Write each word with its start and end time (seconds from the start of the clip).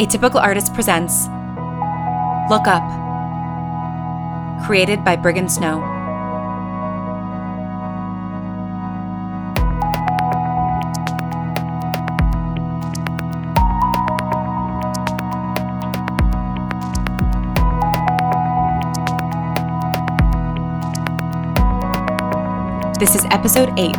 Atypical 0.00 0.40
Artist 0.40 0.72
presents 0.72 1.26
Look 2.48 2.66
Up, 2.66 2.82
created 4.64 5.04
by 5.04 5.14
Brigham 5.14 5.46
Snow. 5.46 5.78
This 22.98 23.14
is 23.14 23.26
episode 23.26 23.78
8 23.78 23.94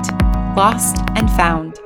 Lost 0.57 0.97
and 1.15 1.29
Found. 1.33 1.79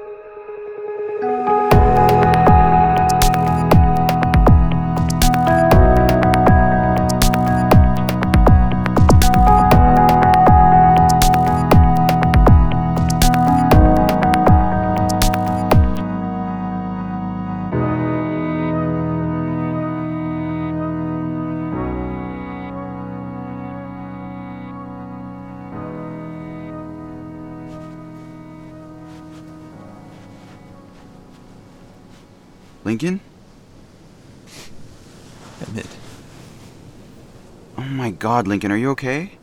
God, 38.36 38.48
Lincoln, 38.48 38.70
are 38.70 38.76
you 38.76 38.90
okay? 38.90 39.38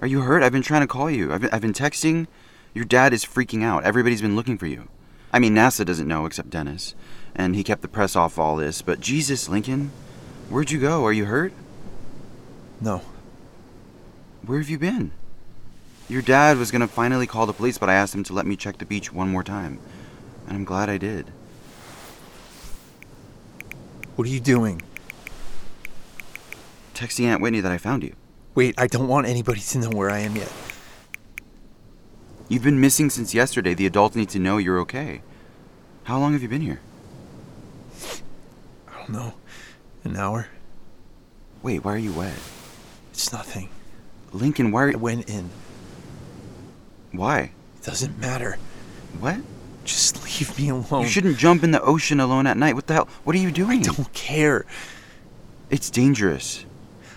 Are 0.00 0.06
you 0.06 0.20
hurt? 0.20 0.44
I've 0.44 0.52
been 0.52 0.62
trying 0.62 0.82
to 0.82 0.86
call 0.86 1.10
you. 1.10 1.32
I've 1.32 1.40
been, 1.40 1.50
I've 1.50 1.60
been 1.60 1.72
texting. 1.72 2.28
Your 2.74 2.84
dad 2.84 3.12
is 3.12 3.24
freaking 3.24 3.64
out. 3.64 3.82
Everybody's 3.82 4.22
been 4.22 4.36
looking 4.36 4.56
for 4.56 4.68
you. 4.68 4.86
I 5.32 5.40
mean, 5.40 5.52
NASA 5.52 5.84
doesn't 5.84 6.06
know 6.06 6.26
except 6.26 6.50
Dennis. 6.50 6.94
And 7.34 7.56
he 7.56 7.64
kept 7.64 7.82
the 7.82 7.88
press 7.88 8.14
off 8.14 8.38
all 8.38 8.54
this. 8.54 8.82
But 8.82 9.00
Jesus, 9.00 9.48
Lincoln, 9.48 9.90
where'd 10.48 10.70
you 10.70 10.78
go? 10.78 11.04
Are 11.04 11.12
you 11.12 11.24
hurt? 11.24 11.52
No. 12.80 13.02
Where 14.44 14.60
have 14.60 14.70
you 14.70 14.78
been? 14.78 15.10
Your 16.08 16.22
dad 16.22 16.56
was 16.56 16.70
gonna 16.70 16.86
finally 16.86 17.26
call 17.26 17.46
the 17.46 17.52
police, 17.52 17.78
but 17.78 17.88
I 17.88 17.94
asked 17.94 18.14
him 18.14 18.22
to 18.24 18.32
let 18.32 18.46
me 18.46 18.54
check 18.54 18.78
the 18.78 18.86
beach 18.86 19.12
one 19.12 19.28
more 19.28 19.42
time. 19.42 19.80
And 20.46 20.56
I'm 20.56 20.64
glad 20.64 20.88
I 20.88 20.98
did. 20.98 21.32
What 24.14 24.28
are 24.28 24.30
you 24.30 24.38
doing? 24.38 24.82
Texting 26.94 27.24
Aunt 27.24 27.42
Whitney 27.42 27.58
that 27.58 27.72
I 27.72 27.78
found 27.78 28.04
you. 28.04 28.14
Wait, 28.56 28.74
I 28.78 28.86
don't 28.86 29.06
want 29.06 29.26
anybody 29.26 29.60
to 29.60 29.78
know 29.78 29.90
where 29.90 30.10
I 30.10 30.20
am 30.20 30.34
yet. 30.34 30.50
You've 32.48 32.62
been 32.62 32.80
missing 32.80 33.10
since 33.10 33.34
yesterday. 33.34 33.74
The 33.74 33.84
adults 33.84 34.16
need 34.16 34.30
to 34.30 34.38
know 34.38 34.56
you're 34.56 34.80
okay. 34.80 35.20
How 36.04 36.18
long 36.18 36.32
have 36.32 36.42
you 36.42 36.48
been 36.48 36.62
here? 36.62 36.80
I 38.88 38.96
don't 38.96 39.10
know. 39.10 39.34
An 40.04 40.16
hour? 40.16 40.48
Wait, 41.62 41.84
why 41.84 41.92
are 41.92 41.98
you 41.98 42.14
wet? 42.14 42.32
It's 43.12 43.30
nothing. 43.30 43.68
Lincoln, 44.32 44.70
why? 44.72 44.86
I 44.88 44.92
Are, 44.92 44.98
went 44.98 45.28
in. 45.28 45.50
why? 47.12 47.52
It 47.76 47.84
doesn't 47.84 48.18
matter. 48.18 48.56
What? 49.20 49.36
Just 49.84 50.24
leave 50.24 50.58
me 50.58 50.70
alone. 50.70 51.02
You 51.02 51.08
shouldn't 51.08 51.36
jump 51.36 51.62
in 51.62 51.72
the 51.72 51.82
ocean 51.82 52.20
alone 52.20 52.46
at 52.46 52.56
night. 52.56 52.74
What 52.74 52.86
the 52.86 52.94
hell? 52.94 53.08
What 53.24 53.36
are 53.36 53.38
you 53.38 53.50
doing? 53.50 53.80
I 53.80 53.82
don't 53.82 54.12
care. 54.14 54.64
It's 55.68 55.90
dangerous. 55.90 56.64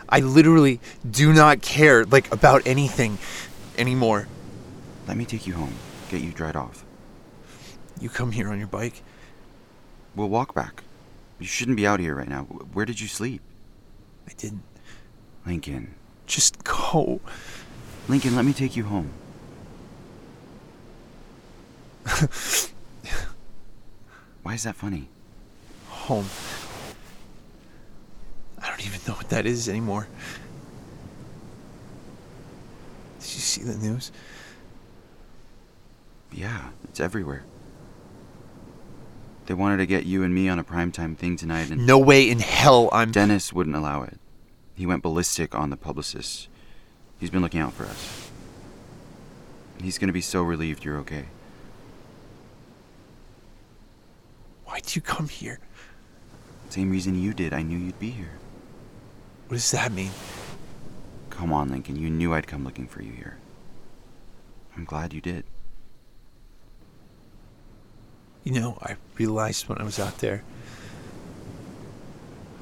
I 0.09 0.19
literally 0.19 0.79
do 1.09 1.31
not 1.31 1.61
care, 1.61 2.03
like, 2.05 2.31
about 2.33 2.63
anything 2.65 3.17
anymore. 3.77 4.27
Let 5.07 5.17
me 5.17 5.25
take 5.25 5.47
you 5.47 5.53
home. 5.53 5.75
Get 6.09 6.21
you 6.21 6.31
dried 6.31 6.55
off. 6.55 6.83
You 8.01 8.09
come 8.09 8.31
here 8.31 8.49
on 8.49 8.57
your 8.57 8.67
bike. 8.67 9.03
We'll 10.15 10.29
walk 10.29 10.53
back. 10.53 10.83
You 11.39 11.45
shouldn't 11.45 11.77
be 11.77 11.87
out 11.87 11.99
here 11.99 12.15
right 12.15 12.27
now. 12.27 12.43
Where 12.43 12.85
did 12.85 12.99
you 12.99 13.07
sleep? 13.07 13.41
I 14.27 14.33
didn't. 14.37 14.63
Lincoln. 15.45 15.93
Just 16.25 16.63
go. 16.63 17.21
Lincoln, 18.07 18.35
let 18.35 18.45
me 18.45 18.53
take 18.53 18.75
you 18.75 18.85
home. 18.85 19.11
Why 24.43 24.53
is 24.53 24.63
that 24.63 24.75
funny? 24.75 25.09
Home. 25.89 26.25
I 28.69 28.71
don't 28.71 28.85
even 28.85 28.99
know 29.07 29.15
what 29.15 29.29
that 29.29 29.47
is 29.47 29.67
anymore. 29.67 30.07
Did 33.19 33.33
you 33.33 33.41
see 33.41 33.63
the 33.63 33.75
news? 33.75 34.11
Yeah, 36.31 36.69
it's 36.83 36.99
everywhere. 36.99 37.45
They 39.47 39.55
wanted 39.55 39.77
to 39.77 39.87
get 39.87 40.05
you 40.05 40.23
and 40.23 40.35
me 40.35 40.47
on 40.49 40.59
a 40.59 40.63
primetime 40.63 41.17
thing 41.17 41.35
tonight, 41.35 41.71
and 41.71 41.87
No 41.87 41.97
way 41.97 42.29
in 42.29 42.37
hell 42.37 42.89
I'm. 42.91 43.09
Dennis 43.09 43.51
wouldn't 43.51 43.75
allow 43.75 44.03
it. 44.03 44.19
He 44.75 44.85
went 44.85 45.01
ballistic 45.01 45.55
on 45.55 45.71
the 45.71 45.77
publicist. 45.77 46.47
He's 47.19 47.31
been 47.31 47.41
looking 47.41 47.61
out 47.61 47.73
for 47.73 47.85
us. 47.85 48.29
He's 49.81 49.97
gonna 49.97 50.13
be 50.13 50.21
so 50.21 50.43
relieved 50.43 50.85
you're 50.85 50.99
okay. 50.99 51.25
Why'd 54.65 54.95
you 54.95 55.01
come 55.01 55.27
here? 55.27 55.59
Same 56.69 56.91
reason 56.91 57.19
you 57.19 57.33
did. 57.33 57.51
I 57.51 57.63
knew 57.63 57.79
you'd 57.79 57.99
be 57.99 58.11
here. 58.11 58.37
What 59.49 59.55
does 59.55 59.71
that 59.71 59.91
mean? 59.91 60.11
Come 61.31 61.51
on, 61.51 61.69
Lincoln. 61.69 61.95
You 61.95 62.11
knew 62.11 62.35
I'd 62.35 62.45
come 62.45 62.63
looking 62.63 62.85
for 62.85 63.01
you 63.01 63.11
here. 63.11 63.37
I'm 64.77 64.85
glad 64.85 65.11
you 65.11 65.21
did. 65.21 65.43
You 68.43 68.51
know, 68.51 68.77
I 68.79 68.95
realized 69.17 69.67
when 69.67 69.79
I 69.79 69.83
was 69.83 69.97
out 69.97 70.19
there, 70.19 70.43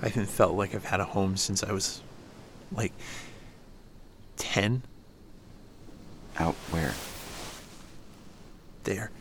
I 0.02 0.08
haven't 0.08 0.30
felt 0.30 0.54
like 0.54 0.74
I've 0.74 0.86
had 0.86 1.02
a 1.02 1.04
home 1.04 1.36
since 1.36 1.62
I 1.62 1.74
was 1.74 2.02
like 2.72 2.94
10 4.38 4.82
Out 6.40 6.56
where? 6.72 6.94
there. 8.86 9.12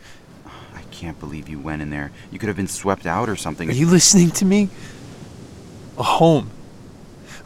I 0.72 0.82
can't 0.92 1.18
believe 1.18 1.48
you 1.48 1.58
went 1.58 1.82
in 1.82 1.90
there. 1.90 2.12
You 2.30 2.38
could 2.38 2.46
have 2.46 2.56
been 2.56 2.68
swept 2.68 3.06
out 3.06 3.28
or 3.28 3.34
something. 3.34 3.68
Are 3.68 3.72
you 3.72 3.86
listening 3.88 4.30
to 4.32 4.44
me? 4.44 4.68
A 5.98 6.04
home. 6.04 6.52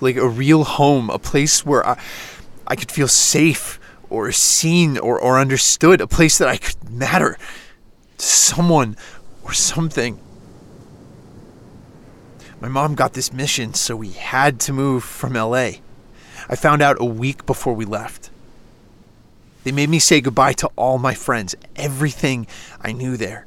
Like 0.00 0.16
a 0.16 0.28
real 0.28 0.64
home, 0.64 1.10
a 1.10 1.18
place 1.18 1.64
where 1.64 1.86
I, 1.86 2.00
I 2.66 2.76
could 2.76 2.90
feel 2.90 3.08
safe 3.08 3.78
or 4.08 4.32
seen 4.32 4.98
or, 4.98 5.18
or 5.18 5.38
understood, 5.38 6.00
a 6.00 6.06
place 6.06 6.38
that 6.38 6.48
I 6.48 6.56
could 6.56 6.90
matter 6.90 7.38
to 8.18 8.26
someone 8.26 8.96
or 9.42 9.52
something. 9.52 10.18
My 12.60 12.68
mom 12.68 12.94
got 12.94 13.14
this 13.14 13.32
mission, 13.32 13.72
so 13.72 13.96
we 13.96 14.10
had 14.10 14.60
to 14.60 14.72
move 14.72 15.02
from 15.02 15.32
LA. 15.32 15.70
I 16.48 16.56
found 16.56 16.82
out 16.82 16.96
a 17.00 17.04
week 17.04 17.46
before 17.46 17.74
we 17.74 17.84
left. 17.84 18.30
They 19.64 19.72
made 19.72 19.88
me 19.88 19.98
say 19.98 20.20
goodbye 20.20 20.54
to 20.54 20.70
all 20.76 20.98
my 20.98 21.14
friends, 21.14 21.54
everything 21.76 22.46
I 22.80 22.92
knew 22.92 23.16
there. 23.16 23.46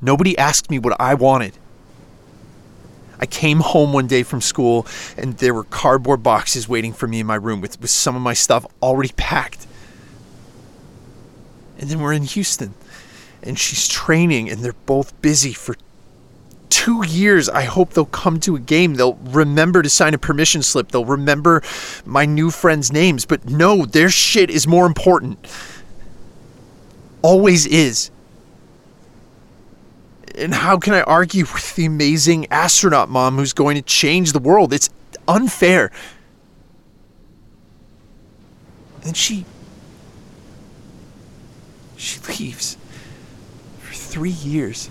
Nobody 0.00 0.36
asked 0.36 0.70
me 0.70 0.78
what 0.78 1.00
I 1.00 1.14
wanted. 1.14 1.58
I 3.18 3.26
came 3.26 3.60
home 3.60 3.92
one 3.92 4.06
day 4.06 4.22
from 4.22 4.40
school 4.40 4.86
and 5.16 5.36
there 5.38 5.54
were 5.54 5.64
cardboard 5.64 6.22
boxes 6.22 6.68
waiting 6.68 6.92
for 6.92 7.06
me 7.06 7.20
in 7.20 7.26
my 7.26 7.34
room 7.34 7.60
with, 7.60 7.80
with 7.80 7.90
some 7.90 8.16
of 8.16 8.22
my 8.22 8.34
stuff 8.34 8.66
already 8.82 9.12
packed. 9.16 9.66
And 11.78 11.90
then 11.90 12.00
we're 12.00 12.12
in 12.12 12.24
Houston 12.24 12.74
and 13.42 13.58
she's 13.58 13.88
training 13.88 14.50
and 14.50 14.60
they're 14.60 14.74
both 14.86 15.20
busy 15.22 15.52
for 15.52 15.76
two 16.68 17.04
years. 17.06 17.48
I 17.48 17.62
hope 17.62 17.94
they'll 17.94 18.04
come 18.04 18.38
to 18.40 18.56
a 18.56 18.60
game. 18.60 18.94
They'll 18.94 19.14
remember 19.14 19.82
to 19.82 19.90
sign 19.90 20.14
a 20.14 20.18
permission 20.18 20.62
slip. 20.62 20.92
They'll 20.92 21.04
remember 21.04 21.62
my 22.04 22.26
new 22.26 22.50
friends' 22.50 22.92
names. 22.92 23.24
But 23.24 23.48
no, 23.48 23.86
their 23.86 24.10
shit 24.10 24.50
is 24.50 24.66
more 24.66 24.86
important. 24.86 25.38
Always 27.22 27.66
is. 27.66 28.10
And 30.36 30.52
how 30.52 30.78
can 30.78 30.92
I 30.92 31.02
argue 31.02 31.44
with 31.44 31.74
the 31.76 31.86
amazing 31.86 32.46
astronaut 32.50 33.08
mom 33.08 33.36
who's 33.36 33.54
going 33.54 33.76
to 33.76 33.82
change 33.82 34.32
the 34.32 34.38
world? 34.38 34.72
It's 34.72 34.90
unfair. 35.26 35.90
And 39.04 39.16
she. 39.16 39.46
She 41.96 42.20
leaves 42.20 42.76
for 43.80 43.94
three 43.94 44.30
years. 44.30 44.90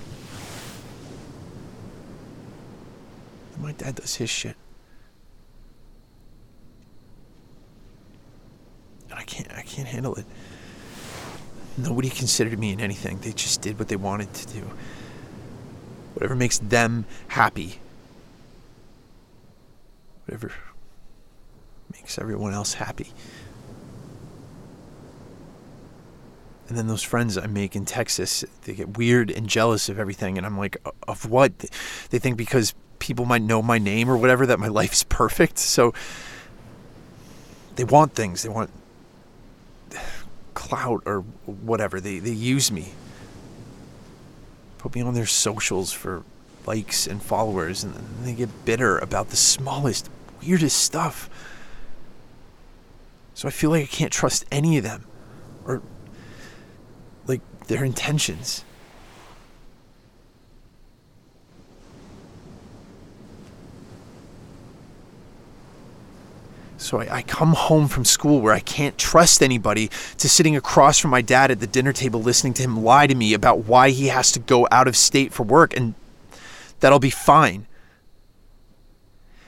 My 3.59 3.71
dad 3.73 3.95
does 3.95 4.15
his 4.15 4.29
shit. 4.29 4.55
And 9.09 9.19
I 9.19 9.23
can't 9.23 9.51
I 9.53 9.61
can't 9.61 9.87
handle 9.87 10.15
it. 10.15 10.25
Nobody 11.77 12.09
considered 12.09 12.57
me 12.57 12.71
in 12.71 12.79
anything. 12.79 13.19
They 13.19 13.31
just 13.31 13.61
did 13.61 13.77
what 13.77 13.87
they 13.87 13.95
wanted 13.95 14.33
to 14.33 14.47
do. 14.47 14.69
Whatever 16.15 16.35
makes 16.35 16.57
them 16.57 17.05
happy 17.29 17.79
whatever 20.25 20.51
makes 21.93 22.17
everyone 22.17 22.53
else 22.53 22.73
happy. 22.73 23.11
And 26.67 26.77
then 26.77 26.87
those 26.87 27.03
friends 27.03 27.37
I 27.37 27.45
make 27.45 27.75
in 27.75 27.85
Texas, 27.85 28.43
they 28.63 28.73
get 28.73 28.97
weird 28.97 29.29
and 29.29 29.47
jealous 29.47 29.87
of 29.87 29.99
everything. 29.99 30.37
And 30.37 30.47
I'm 30.47 30.57
like, 30.57 30.77
of 31.07 31.29
what? 31.29 31.57
They 32.09 32.17
think 32.17 32.37
because 32.37 32.73
people 32.97 33.25
might 33.25 33.43
know 33.43 33.61
my 33.61 33.77
name 33.77 34.09
or 34.09 34.17
whatever 34.17 34.47
that 34.47 34.59
my 34.59 34.67
life's 34.67 35.03
perfect. 35.03 35.59
So 35.59 35.93
they 37.75 37.83
want 37.83 38.15
things. 38.15 38.41
They 38.41 38.49
want 38.49 38.71
clout 40.55 41.03
or 41.05 41.19
whatever. 41.45 42.01
They, 42.01 42.17
they 42.17 42.31
use 42.31 42.71
me. 42.71 42.93
Put 44.85 44.93
me 44.93 45.01
on 45.01 45.15
their 45.15 45.25
socials 45.25 45.91
for 45.91 46.21
likes 46.67 47.07
and 47.07 47.19
followers. 47.19 47.83
And 47.83 47.95
they 48.21 48.35
get 48.35 48.65
bitter 48.65 48.99
about 48.99 49.31
the 49.31 49.35
smallest, 49.35 50.11
weirdest 50.43 50.77
stuff. 50.77 51.27
So 53.33 53.47
I 53.47 53.51
feel 53.51 53.71
like 53.71 53.81
I 53.81 53.87
can't 53.87 54.13
trust 54.13 54.45
any 54.51 54.77
of 54.77 54.83
them. 54.83 55.07
Or 55.65 55.81
like 57.25 57.41
their 57.65 57.83
intentions. 57.83 58.63
So 66.85 67.01
I, 67.01 67.15
I, 67.15 67.21
come 67.23 67.53
home 67.53 67.87
from 67.87 68.05
school 68.05 68.41
where 68.41 68.53
I 68.53 68.59
can't 68.59 68.95
trust 68.95 69.41
anybody 69.41 69.89
to 70.19 70.29
sitting 70.29 70.55
across 70.55 70.99
from 70.99 71.09
my 71.09 71.23
dad 71.23 71.49
at 71.49 71.59
the 71.59 71.65
dinner 71.65 71.91
table 71.91 72.21
listening 72.21 72.53
to 72.53 72.61
him 72.61 72.83
lie 72.83 73.07
to 73.07 73.15
me 73.15 73.33
about 73.33 73.65
why 73.65 73.89
he 73.89 74.09
has 74.09 74.31
to 74.33 74.39
go 74.39 74.67
out 74.69 74.87
of 74.87 74.95
state 74.95 75.33
for 75.33 75.41
work 75.41 75.75
and 75.75 75.95
that 76.81 76.91
I'll 76.91 76.99
be 76.99 77.09
fine. 77.09 77.65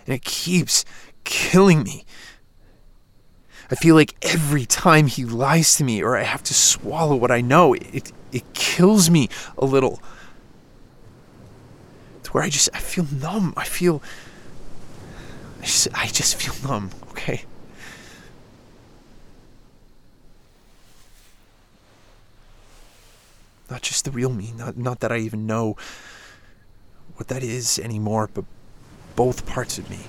And 0.07 0.15
it 0.15 0.23
keeps 0.23 0.83
killing 1.25 1.83
me. 1.83 2.05
I 3.69 3.75
feel 3.75 3.93
like 3.93 4.15
every 4.23 4.65
time 4.65 5.05
he 5.05 5.23
lies 5.23 5.75
to 5.75 5.83
me 5.83 6.01
or 6.01 6.17
I 6.17 6.23
have 6.23 6.41
to 6.41 6.55
swallow 6.55 7.15
what 7.15 7.29
I 7.29 7.41
know, 7.41 7.75
it, 7.75 8.11
it 8.31 8.51
kills 8.55 9.11
me 9.11 9.29
a 9.59 9.65
little. 9.65 10.01
To 12.23 12.31
where 12.31 12.43
I 12.43 12.49
just, 12.49 12.69
I 12.73 12.79
feel 12.79 13.05
numb. 13.05 13.53
I 13.55 13.65
feel, 13.65 14.01
I 15.61 15.65
just, 15.65 15.87
I 15.93 16.07
just 16.07 16.35
feel 16.35 16.55
numb, 16.67 16.89
okay? 17.17 17.43
Not 23.69 23.81
just 23.81 24.05
the 24.05 24.11
real 24.11 24.31
me, 24.31 24.53
not, 24.55 24.77
not 24.77 25.01
that 25.01 25.11
I 25.11 25.17
even 25.17 25.45
know 25.45 25.75
what 27.15 27.27
that 27.27 27.43
is 27.43 27.79
anymore, 27.79 28.29
but 28.33 28.45
both 29.15 29.45
parts 29.45 29.77
of 29.77 29.89
me. 29.89 29.99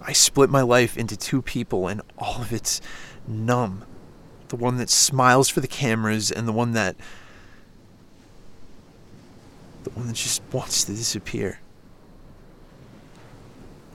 I 0.00 0.12
split 0.12 0.50
my 0.50 0.62
life 0.62 0.96
into 0.96 1.16
two 1.16 1.42
people, 1.42 1.88
and 1.88 2.00
all 2.16 2.40
of 2.40 2.52
it's 2.52 2.80
numb. 3.26 3.84
The 4.48 4.56
one 4.56 4.76
that 4.76 4.88
smiles 4.88 5.48
for 5.48 5.60
the 5.60 5.68
cameras, 5.68 6.30
and 6.30 6.46
the 6.46 6.52
one 6.52 6.72
that. 6.72 6.96
the 9.84 9.90
one 9.90 10.06
that 10.06 10.16
just 10.16 10.42
wants 10.52 10.84
to 10.84 10.92
disappear. 10.92 11.60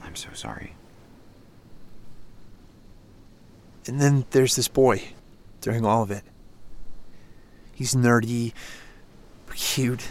I'm 0.02 0.14
so 0.16 0.28
sorry. 0.34 0.73
And 3.86 4.00
then 4.00 4.24
there's 4.30 4.56
this 4.56 4.68
boy 4.68 5.02
during 5.60 5.84
all 5.84 6.02
of 6.02 6.10
it. 6.10 6.24
He's 7.74 7.94
nerdy, 7.94 8.52
cute. 9.54 10.08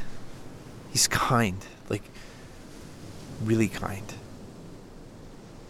He's 0.92 1.08
kind, 1.08 1.66
like 1.90 2.04
really 3.42 3.68
kind 3.68 4.14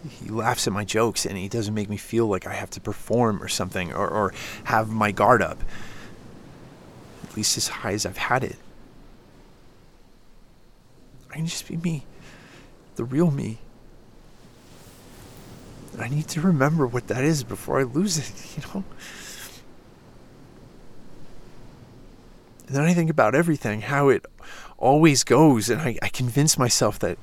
he 0.08 0.28
laughs 0.28 0.66
at 0.66 0.72
my 0.72 0.84
jokes 0.84 1.24
and 1.24 1.36
he 1.36 1.48
doesn't 1.48 1.74
make 1.74 1.88
me 1.88 1.96
feel 1.96 2.26
like 2.26 2.46
I 2.46 2.52
have 2.52 2.70
to 2.70 2.80
perform 2.80 3.42
or 3.42 3.48
something 3.48 3.92
or, 3.92 4.06
or 4.06 4.34
have 4.64 4.90
my 4.90 5.12
guard 5.12 5.42
up. 5.42 5.62
At 7.24 7.36
least 7.36 7.56
as 7.56 7.68
high 7.68 7.92
as 7.92 8.04
I've 8.04 8.16
had 8.16 8.44
it. 8.44 8.56
I 11.30 11.36
can 11.36 11.46
just 11.46 11.66
be 11.66 11.76
me, 11.76 12.04
the 12.96 13.04
real 13.04 13.30
me. 13.30 13.58
And 15.94 16.02
I 16.02 16.08
need 16.08 16.28
to 16.28 16.40
remember 16.40 16.86
what 16.86 17.06
that 17.08 17.24
is 17.24 17.44
before 17.44 17.80
I 17.80 17.84
lose 17.84 18.18
it, 18.18 18.56
you 18.56 18.62
know? 18.74 18.84
And 22.66 22.76
then 22.76 22.84
I 22.84 22.94
think 22.94 23.10
about 23.10 23.34
everything, 23.34 23.82
how 23.82 24.08
it 24.08 24.24
always 24.78 25.22
goes, 25.22 25.70
and 25.70 25.80
I, 25.80 25.98
I 26.02 26.08
convince 26.08 26.58
myself 26.58 26.98
that 26.98 27.18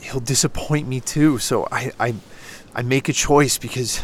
he'll 0.00 0.20
disappoint 0.20 0.86
me 0.86 1.00
too. 1.00 1.38
So 1.38 1.66
I, 1.70 1.92
I, 1.98 2.14
I 2.74 2.82
make 2.82 3.08
a 3.08 3.12
choice 3.12 3.58
because 3.58 4.00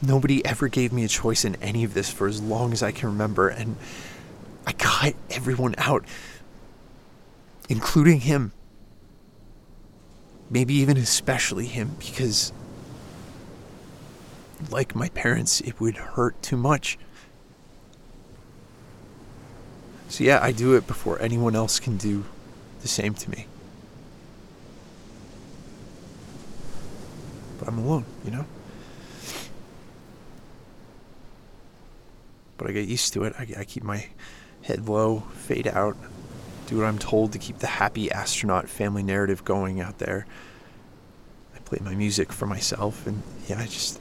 nobody 0.00 0.44
ever 0.46 0.68
gave 0.68 0.92
me 0.92 1.04
a 1.04 1.08
choice 1.08 1.44
in 1.44 1.56
any 1.56 1.84
of 1.84 1.94
this 1.94 2.10
for 2.10 2.26
as 2.26 2.40
long 2.40 2.72
as 2.72 2.82
I 2.82 2.92
can 2.92 3.08
remember, 3.08 3.48
and 3.48 3.76
I 4.66 4.72
cut 4.72 5.14
everyone 5.30 5.74
out, 5.78 6.04
including 7.68 8.20
him. 8.20 8.52
Maybe 10.50 10.74
even 10.74 10.96
especially 10.96 11.66
him, 11.66 11.96
because, 11.98 12.52
like 14.70 14.94
my 14.94 15.08
parents, 15.10 15.60
it 15.60 15.80
would 15.80 15.96
hurt 15.96 16.40
too 16.42 16.56
much. 16.56 16.98
So, 20.08 20.24
yeah, 20.24 20.38
I 20.42 20.52
do 20.52 20.74
it 20.74 20.86
before 20.86 21.20
anyone 21.20 21.54
else 21.54 21.78
can 21.78 21.96
do 21.96 22.24
the 22.80 22.88
same 22.88 23.14
to 23.14 23.30
me. 23.30 23.46
but 27.58 27.68
I'm 27.68 27.78
alone, 27.78 28.04
you 28.24 28.30
know? 28.30 28.46
But 32.56 32.68
I 32.68 32.72
get 32.72 32.88
used 32.88 33.12
to 33.14 33.24
it. 33.24 33.34
I, 33.38 33.46
I 33.58 33.64
keep 33.64 33.82
my 33.82 34.06
head 34.62 34.88
low, 34.88 35.20
fade 35.34 35.68
out, 35.68 35.96
do 36.66 36.78
what 36.78 36.86
I'm 36.86 36.98
told 36.98 37.32
to 37.32 37.38
keep 37.38 37.58
the 37.58 37.66
happy 37.66 38.10
astronaut 38.10 38.68
family 38.68 39.02
narrative 39.02 39.44
going 39.44 39.80
out 39.80 39.98
there. 39.98 40.26
I 41.54 41.58
play 41.60 41.78
my 41.82 41.94
music 41.94 42.32
for 42.32 42.46
myself, 42.46 43.06
and 43.06 43.22
yeah, 43.48 43.60
I 43.60 43.64
just, 43.64 44.00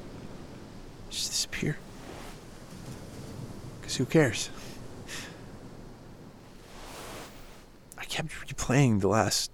just 1.17 1.31
disappear. 1.31 1.77
Because 3.79 3.95
who 3.95 4.05
cares? 4.05 4.49
I 7.97 8.05
kept 8.05 8.29
replaying 8.29 9.01
the 9.01 9.07
last 9.07 9.51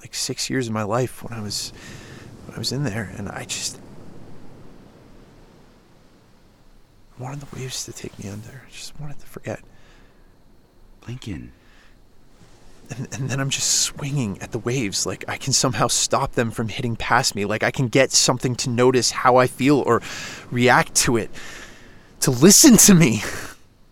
like 0.00 0.14
six 0.14 0.50
years 0.50 0.66
of 0.66 0.74
my 0.74 0.82
life 0.82 1.22
when 1.22 1.32
I 1.32 1.42
was 1.42 1.72
when 2.46 2.56
I 2.56 2.58
was 2.58 2.72
in 2.72 2.82
there 2.84 3.12
and 3.16 3.28
I 3.28 3.44
just 3.44 3.78
wanted 7.18 7.40
the 7.40 7.56
waves 7.56 7.84
to 7.84 7.92
take 7.92 8.18
me 8.22 8.28
under. 8.28 8.62
I 8.66 8.70
just 8.70 8.98
wanted 9.00 9.20
to 9.20 9.26
forget. 9.26 9.60
Lincoln. 11.06 11.52
And, 12.90 13.08
and 13.12 13.28
then 13.28 13.40
I'm 13.40 13.50
just 13.50 13.80
swinging 13.80 14.40
at 14.40 14.52
the 14.52 14.58
waves 14.58 15.06
like 15.06 15.24
I 15.28 15.36
can 15.36 15.52
somehow 15.52 15.88
stop 15.88 16.32
them 16.32 16.50
from 16.50 16.68
hitting 16.68 16.96
past 16.96 17.34
me. 17.34 17.44
Like 17.44 17.62
I 17.62 17.70
can 17.70 17.88
get 17.88 18.12
something 18.12 18.54
to 18.56 18.70
notice 18.70 19.10
how 19.10 19.36
I 19.36 19.46
feel 19.46 19.80
or 19.80 20.02
react 20.50 20.94
to 20.96 21.16
it. 21.16 21.30
To 22.20 22.30
listen 22.30 22.76
to 22.78 22.94
me. 22.94 23.22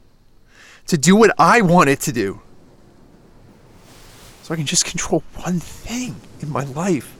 to 0.87 0.99
do 0.99 1.17
what 1.17 1.35
I 1.39 1.61
want 1.61 1.89
it 1.89 2.01
to 2.01 2.13
do. 2.13 2.41
So 4.43 4.53
I 4.53 4.57
can 4.57 4.67
just 4.67 4.85
control 4.85 5.23
one 5.37 5.59
thing 5.59 6.17
in 6.41 6.51
my 6.51 6.65
life. 6.65 7.17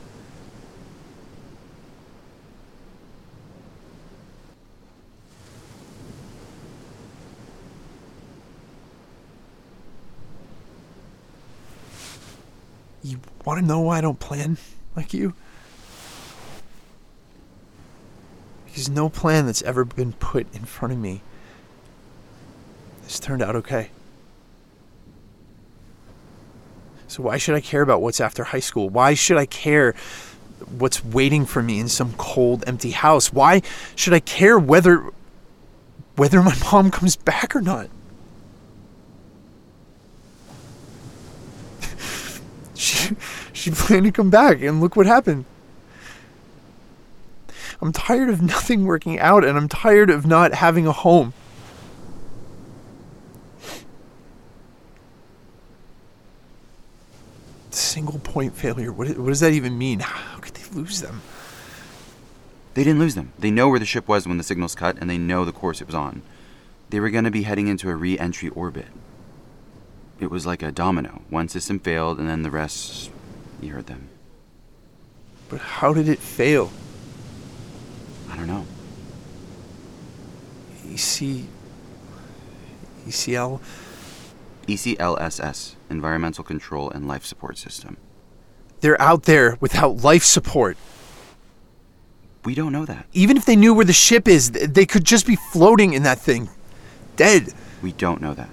You 13.05 13.19
want 13.45 13.59
to 13.59 13.65
know 13.65 13.81
why 13.81 13.99
I 13.99 14.01
don't 14.01 14.19
plan 14.19 14.57
like 14.95 15.13
you? 15.13 15.35
Because 18.65 18.89
no 18.89 19.09
plan 19.09 19.45
that's 19.45 19.61
ever 19.61 19.85
been 19.85 20.13
put 20.13 20.47
in 20.55 20.65
front 20.65 20.91
of 20.91 20.97
me 20.97 21.21
has 23.03 23.19
turned 23.19 23.43
out 23.43 23.55
okay. 23.57 23.91
So 27.07 27.21
why 27.21 27.37
should 27.37 27.53
I 27.53 27.61
care 27.61 27.83
about 27.83 28.01
what's 28.01 28.19
after 28.19 28.43
high 28.43 28.59
school? 28.59 28.89
Why 28.89 29.13
should 29.13 29.37
I 29.37 29.45
care 29.45 29.93
what's 30.79 31.05
waiting 31.05 31.45
for 31.45 31.61
me 31.61 31.79
in 31.79 31.89
some 31.89 32.13
cold, 32.13 32.63
empty 32.65 32.89
house? 32.89 33.31
Why 33.31 33.61
should 33.95 34.13
I 34.13 34.19
care 34.19 34.57
whether 34.57 35.11
whether 36.15 36.41
my 36.41 36.57
mom 36.71 36.89
comes 36.89 37.15
back 37.15 37.55
or 37.55 37.61
not? 37.61 37.87
She, 42.77 43.15
she 43.53 43.71
planned 43.71 44.05
to 44.05 44.11
come 44.11 44.29
back, 44.29 44.61
and 44.61 44.81
look 44.81 44.97
what 44.97 45.05
happened. 45.05 45.45
I'm 47.81 47.93
tired 47.93 48.29
of 48.29 48.41
nothing 48.41 48.85
working 48.85 49.17
out, 49.17 49.45
and 49.45 49.57
I'm 49.57 49.69
tired 49.69 50.09
of 50.09 50.25
not 50.25 50.53
having 50.53 50.85
a 50.85 50.91
home. 50.91 51.33
Single 57.71 58.19
point 58.19 58.55
failure. 58.55 58.91
What, 58.91 59.07
what 59.17 59.27
does 59.27 59.39
that 59.39 59.53
even 59.53 59.77
mean? 59.77 59.99
How 59.99 60.39
could 60.39 60.53
they 60.53 60.65
lose 60.75 61.01
them. 61.01 61.21
They 62.73 62.83
didn't 62.83 62.99
lose 62.99 63.15
them. 63.15 63.31
They 63.39 63.51
know 63.51 63.69
where 63.69 63.79
the 63.79 63.85
ship 63.85 64.07
was 64.07 64.27
when 64.27 64.37
the 64.37 64.43
signals 64.43 64.75
cut, 64.75 64.97
and 64.99 65.09
they 65.09 65.17
know 65.17 65.45
the 65.45 65.53
course 65.53 65.79
it 65.79 65.87
was 65.87 65.95
on. 65.95 66.21
They 66.89 66.99
were 66.99 67.09
going 67.09 67.23
to 67.23 67.31
be 67.31 67.43
heading 67.43 67.67
into 67.67 67.89
a 67.89 67.95
re 67.95 68.19
entry 68.19 68.49
orbit. 68.49 68.87
It 70.19 70.31
was 70.31 70.45
like 70.45 70.63
a 70.63 70.71
domino. 70.71 71.21
One 71.29 71.49
system 71.49 71.79
failed, 71.79 72.19
and 72.19 72.29
then 72.29 72.43
the 72.43 72.51
rest. 72.51 73.11
You 73.61 73.73
heard 73.73 73.87
them. 73.87 74.09
But 75.49 75.59
how 75.59 75.93
did 75.93 76.09
it 76.09 76.19
fail? 76.19 76.71
I 78.29 78.35
don't 78.35 78.47
know. 78.47 78.65
EC. 80.91 81.45
ECL? 83.07 83.59
ECLSS, 84.67 85.75
Environmental 85.89 86.43
Control 86.43 86.89
and 86.89 87.07
Life 87.07 87.25
Support 87.25 87.57
System. 87.57 87.97
They're 88.81 88.99
out 89.01 89.23
there 89.23 89.57
without 89.59 90.03
life 90.03 90.23
support. 90.23 90.77
We 92.43 92.55
don't 92.55 92.71
know 92.71 92.85
that. 92.85 93.05
Even 93.13 93.37
if 93.37 93.45
they 93.45 93.55
knew 93.55 93.73
where 93.73 93.85
the 93.85 93.93
ship 93.93 94.27
is, 94.27 94.51
they 94.51 94.85
could 94.85 95.03
just 95.03 95.25
be 95.25 95.35
floating 95.35 95.93
in 95.93 96.03
that 96.03 96.19
thing. 96.19 96.49
Dead. 97.15 97.53
We 97.81 97.91
don't 97.91 98.21
know 98.21 98.33
that. 98.33 98.49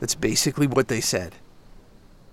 That's 0.00 0.14
basically 0.14 0.66
what 0.66 0.88
they 0.88 1.00
said. 1.00 1.34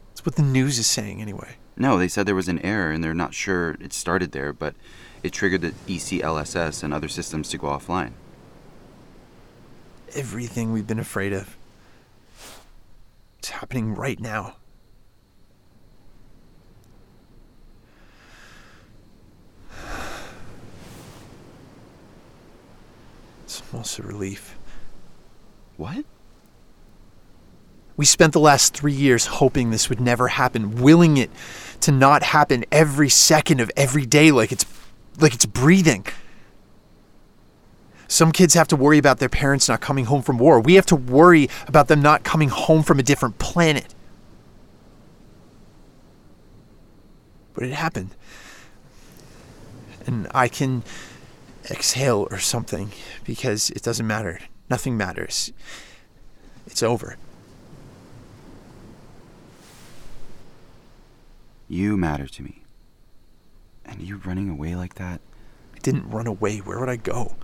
That's 0.09 0.25
what 0.25 0.35
the 0.35 0.43
news 0.43 0.79
is 0.79 0.87
saying, 0.87 1.21
anyway. 1.21 1.57
No, 1.77 1.97
they 1.97 2.07
said 2.07 2.25
there 2.25 2.35
was 2.35 2.47
an 2.47 2.59
error 2.59 2.91
and 2.91 3.03
they're 3.03 3.13
not 3.13 3.33
sure 3.33 3.71
it 3.81 3.91
started 3.91 4.31
there, 4.31 4.53
but 4.53 4.75
it 5.23 5.33
triggered 5.33 5.61
the 5.61 5.71
ECLSS 5.87 6.83
and 6.83 6.93
other 6.93 7.09
systems 7.09 7.49
to 7.49 7.57
go 7.57 7.67
offline. 7.67 8.13
Everything 10.13 10.71
we've 10.71 10.87
been 10.87 10.99
afraid 10.99 11.33
of. 11.33 11.57
It's 13.39 13.49
happening 13.49 13.93
right 13.95 14.19
now. 14.19 14.55
It's 23.43 23.61
almost 23.71 23.99
a 23.99 24.03
relief. 24.03 24.57
What? 25.77 26.03
We 27.97 28.05
spent 28.05 28.33
the 28.33 28.39
last 28.39 28.75
three 28.75 28.93
years 28.93 29.25
hoping 29.25 29.69
this 29.69 29.89
would 29.89 30.01
never 30.01 30.27
happen, 30.27 30.81
willing 30.81 31.17
it 31.17 31.29
to 31.81 31.91
not 31.91 32.23
happen 32.23 32.65
every 32.71 33.09
second 33.09 33.59
of 33.59 33.71
every 33.77 34.05
day 34.05 34.31
like 34.31 34.51
it's 34.51 34.65
like 35.19 35.33
it's 35.33 35.45
breathing. 35.45 36.05
Some 38.07 38.31
kids 38.31 38.53
have 38.53 38.67
to 38.67 38.75
worry 38.75 38.97
about 38.97 39.19
their 39.19 39.29
parents 39.29 39.67
not 39.67 39.81
coming 39.81 40.05
home 40.05 40.21
from 40.21 40.37
war. 40.37 40.59
We 40.59 40.75
have 40.75 40.85
to 40.87 40.95
worry 40.95 41.49
about 41.67 41.87
them 41.87 42.01
not 42.01 42.23
coming 42.23 42.49
home 42.49 42.83
from 42.83 42.99
a 42.99 43.03
different 43.03 43.39
planet. 43.39 43.93
But 47.53 47.63
it 47.63 47.73
happened. 47.73 48.11
And 50.05 50.27
I 50.35 50.47
can 50.47 50.83
exhale 51.71 52.27
or 52.29 52.37
something 52.37 52.91
because 53.23 53.71
it 53.71 53.81
doesn't 53.81 54.05
matter. 54.05 54.39
Nothing 54.69 54.97
matters. 54.97 55.51
It's 56.67 56.83
over. 56.83 57.17
You 61.67 61.97
matter 61.97 62.27
to 62.27 62.43
me. 62.43 62.63
And 63.85 64.01
you 64.01 64.17
running 64.17 64.49
away 64.49 64.75
like 64.75 64.95
that, 64.95 65.21
I 65.75 65.79
didn't 65.79 66.09
run 66.09 66.27
away. 66.27 66.57
Where 66.57 66.79
would 66.79 66.89
I 66.89 66.95
go? 66.95 67.35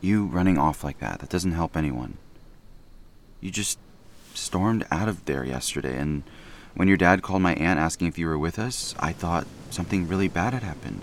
you 0.00 0.24
running 0.24 0.58
off 0.58 0.82
like 0.82 0.98
that, 0.98 1.20
that 1.20 1.28
doesn't 1.28 1.52
help 1.52 1.76
anyone. 1.76 2.16
You 3.40 3.50
just 3.50 3.78
stormed 4.34 4.86
out 4.90 5.08
of 5.08 5.24
there 5.24 5.44
yesterday, 5.44 5.98
and 5.98 6.22
when 6.74 6.88
your 6.88 6.96
dad 6.96 7.22
called 7.22 7.42
my 7.42 7.54
aunt 7.54 7.78
asking 7.78 8.08
if 8.08 8.18
you 8.18 8.26
were 8.26 8.38
with 8.38 8.58
us, 8.58 8.94
I 8.98 9.12
thought 9.12 9.46
something 9.70 10.08
really 10.08 10.28
bad 10.28 10.52
had 10.52 10.62
happened. 10.62 11.02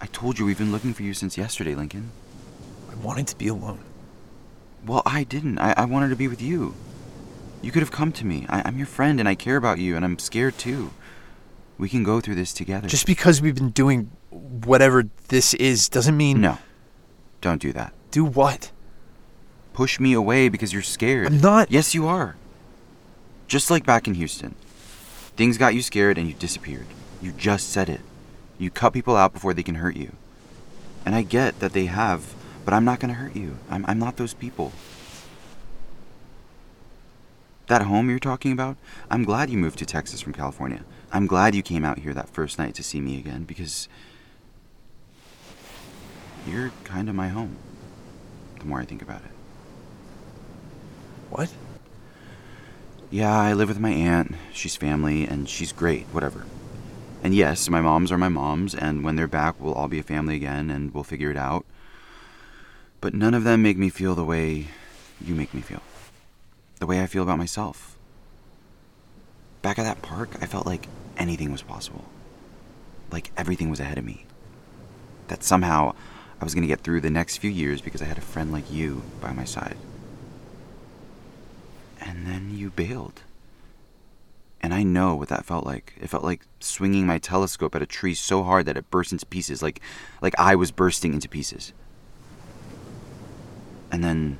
I 0.00 0.06
told 0.06 0.38
you 0.38 0.46
we've 0.46 0.58
been 0.58 0.72
looking 0.72 0.94
for 0.94 1.02
you 1.02 1.12
since 1.12 1.36
yesterday, 1.36 1.74
Lincoln. 1.74 2.10
I 2.90 2.94
wanted 2.94 3.26
to 3.28 3.36
be 3.36 3.48
alone. 3.48 3.80
Well, 4.86 5.02
I 5.04 5.24
didn't. 5.24 5.58
I, 5.58 5.74
I 5.76 5.84
wanted 5.86 6.10
to 6.10 6.16
be 6.16 6.28
with 6.28 6.40
you. 6.40 6.74
You 7.62 7.70
could 7.72 7.82
have 7.82 7.90
come 7.90 8.12
to 8.12 8.24
me. 8.24 8.46
I, 8.48 8.62
I'm 8.64 8.76
your 8.76 8.86
friend 8.86 9.18
and 9.18 9.28
I 9.28 9.34
care 9.34 9.56
about 9.56 9.78
you 9.78 9.96
and 9.96 10.04
I'm 10.04 10.18
scared 10.18 10.58
too. 10.58 10.90
We 11.76 11.88
can 11.88 12.02
go 12.02 12.20
through 12.20 12.36
this 12.36 12.52
together. 12.52 12.88
Just 12.88 13.06
because 13.06 13.40
we've 13.40 13.54
been 13.54 13.70
doing 13.70 14.10
whatever 14.30 15.04
this 15.28 15.54
is 15.54 15.88
doesn't 15.88 16.16
mean. 16.16 16.40
No. 16.40 16.58
Don't 17.40 17.62
do 17.62 17.72
that. 17.72 17.92
Do 18.10 18.24
what? 18.24 18.70
Push 19.72 20.00
me 20.00 20.12
away 20.12 20.48
because 20.48 20.72
you're 20.72 20.82
scared. 20.82 21.28
I'm 21.28 21.40
not. 21.40 21.70
Yes, 21.70 21.94
you 21.94 22.06
are. 22.08 22.36
Just 23.46 23.70
like 23.70 23.86
back 23.86 24.08
in 24.08 24.14
Houston. 24.14 24.54
Things 25.36 25.56
got 25.56 25.74
you 25.74 25.82
scared 25.82 26.18
and 26.18 26.26
you 26.26 26.34
disappeared. 26.34 26.86
You 27.22 27.32
just 27.32 27.70
said 27.70 27.88
it. 27.88 28.00
You 28.58 28.70
cut 28.70 28.92
people 28.92 29.16
out 29.16 29.32
before 29.32 29.54
they 29.54 29.62
can 29.62 29.76
hurt 29.76 29.96
you. 29.96 30.12
And 31.06 31.14
I 31.14 31.22
get 31.22 31.60
that 31.60 31.72
they 31.72 31.86
have, 31.86 32.34
but 32.64 32.74
I'm 32.74 32.84
not 32.84 32.98
going 32.98 33.14
to 33.14 33.20
hurt 33.20 33.36
you. 33.36 33.56
I'm, 33.70 33.86
I'm 33.86 33.98
not 34.00 34.16
those 34.16 34.34
people. 34.34 34.72
That 37.68 37.82
home 37.82 38.08
you're 38.08 38.18
talking 38.18 38.50
about, 38.52 38.78
I'm 39.10 39.24
glad 39.24 39.50
you 39.50 39.58
moved 39.58 39.78
to 39.80 39.86
Texas 39.86 40.22
from 40.22 40.32
California. 40.32 40.84
I'm 41.12 41.26
glad 41.26 41.54
you 41.54 41.62
came 41.62 41.84
out 41.84 41.98
here 41.98 42.14
that 42.14 42.30
first 42.30 42.58
night 42.58 42.74
to 42.76 42.82
see 42.82 42.98
me 42.98 43.18
again 43.18 43.44
because 43.44 43.88
you're 46.46 46.72
kind 46.84 47.10
of 47.10 47.14
my 47.14 47.28
home. 47.28 47.56
The 48.58 48.64
more 48.64 48.80
I 48.80 48.86
think 48.86 49.02
about 49.02 49.20
it. 49.20 49.30
What? 51.28 51.52
Yeah, 53.10 53.38
I 53.38 53.52
live 53.52 53.68
with 53.68 53.78
my 53.78 53.90
aunt. 53.90 54.34
She's 54.52 54.76
family, 54.76 55.24
and 55.26 55.46
she's 55.46 55.72
great, 55.72 56.06
whatever. 56.06 56.46
And 57.22 57.34
yes, 57.34 57.68
my 57.68 57.82
moms 57.82 58.10
are 58.10 58.18
my 58.18 58.30
moms, 58.30 58.74
and 58.74 59.04
when 59.04 59.16
they're 59.16 59.28
back, 59.28 59.56
we'll 59.60 59.74
all 59.74 59.88
be 59.88 59.98
a 59.98 60.02
family 60.02 60.36
again, 60.36 60.70
and 60.70 60.94
we'll 60.94 61.04
figure 61.04 61.30
it 61.30 61.36
out. 61.36 61.66
But 63.02 63.12
none 63.12 63.34
of 63.34 63.44
them 63.44 63.60
make 63.62 63.76
me 63.76 63.90
feel 63.90 64.14
the 64.14 64.24
way 64.24 64.68
you 65.20 65.34
make 65.34 65.52
me 65.52 65.60
feel. 65.60 65.82
The 66.78 66.86
way 66.86 67.02
I 67.02 67.06
feel 67.06 67.22
about 67.22 67.38
myself. 67.38 67.96
Back 69.62 69.78
at 69.78 69.84
that 69.84 70.02
park, 70.02 70.30
I 70.40 70.46
felt 70.46 70.66
like 70.66 70.88
anything 71.16 71.50
was 71.50 71.62
possible. 71.62 72.04
Like 73.10 73.32
everything 73.36 73.70
was 73.70 73.80
ahead 73.80 73.98
of 73.98 74.04
me. 74.04 74.26
That 75.28 75.42
somehow 75.42 75.94
I 76.40 76.44
was 76.44 76.54
going 76.54 76.62
to 76.62 76.68
get 76.68 76.80
through 76.80 77.00
the 77.00 77.10
next 77.10 77.38
few 77.38 77.50
years 77.50 77.80
because 77.80 78.00
I 78.00 78.06
had 78.06 78.18
a 78.18 78.22
friend 78.22 78.52
like 78.52 78.70
you 78.70 79.02
by 79.20 79.32
my 79.32 79.44
side. 79.44 79.76
And 82.00 82.26
then 82.26 82.50
you 82.54 82.70
bailed. 82.70 83.22
And 84.60 84.72
I 84.72 84.82
know 84.82 85.14
what 85.14 85.28
that 85.28 85.44
felt 85.44 85.64
like. 85.64 85.94
It 86.00 86.08
felt 86.08 86.24
like 86.24 86.46
swinging 86.60 87.06
my 87.06 87.18
telescope 87.18 87.74
at 87.74 87.82
a 87.82 87.86
tree 87.86 88.14
so 88.14 88.42
hard 88.42 88.66
that 88.66 88.76
it 88.76 88.90
burst 88.90 89.12
into 89.12 89.26
pieces, 89.26 89.62
like 89.62 89.80
like 90.20 90.34
I 90.38 90.54
was 90.56 90.70
bursting 90.70 91.14
into 91.14 91.28
pieces. 91.28 91.72
And 93.90 94.02
then 94.02 94.38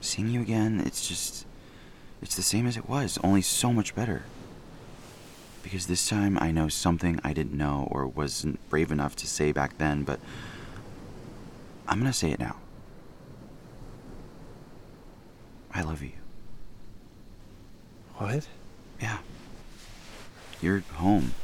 seeing 0.00 0.28
you 0.28 0.40
again, 0.40 0.80
it's 0.84 1.06
just 1.06 1.44
it's 2.22 2.36
the 2.36 2.42
same 2.42 2.66
as 2.66 2.76
it 2.76 2.88
was, 2.88 3.18
only 3.22 3.42
so 3.42 3.72
much 3.72 3.94
better. 3.94 4.24
Because 5.62 5.86
this 5.86 6.08
time 6.08 6.38
I 6.40 6.50
know 6.50 6.68
something 6.68 7.20
I 7.22 7.32
didn't 7.32 7.56
know 7.56 7.88
or 7.90 8.06
wasn't 8.06 8.58
brave 8.70 8.90
enough 8.90 9.14
to 9.16 9.26
say 9.26 9.52
back 9.52 9.78
then, 9.78 10.02
but 10.02 10.18
I'm 11.86 12.02
to 12.04 12.12
say 12.12 12.30
it 12.30 12.40
now. 12.40 12.56
I 15.74 15.82
love 15.82 16.02
you. 16.02 16.12
What? 18.16 18.48
Yeah. 19.00 19.18
You're 20.60 20.80
home. 20.94 21.34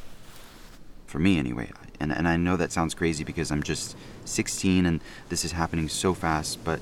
For 1.06 1.18
me, 1.18 1.38
anyway. 1.38 1.70
And, 2.00 2.10
and 2.10 2.26
I 2.26 2.36
know 2.36 2.56
that 2.56 2.72
sounds 2.72 2.94
crazy 2.94 3.22
because 3.22 3.52
I'm 3.52 3.62
just 3.62 3.96
16 4.24 4.86
and 4.86 5.00
this 5.28 5.44
is 5.44 5.52
happening 5.52 5.88
so 5.88 6.14
fast, 6.14 6.64
but 6.64 6.80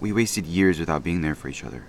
we 0.00 0.12
wasted 0.12 0.46
years 0.46 0.80
without 0.80 1.04
being 1.04 1.20
there 1.20 1.34
for 1.34 1.48
each 1.48 1.62
other. 1.62 1.84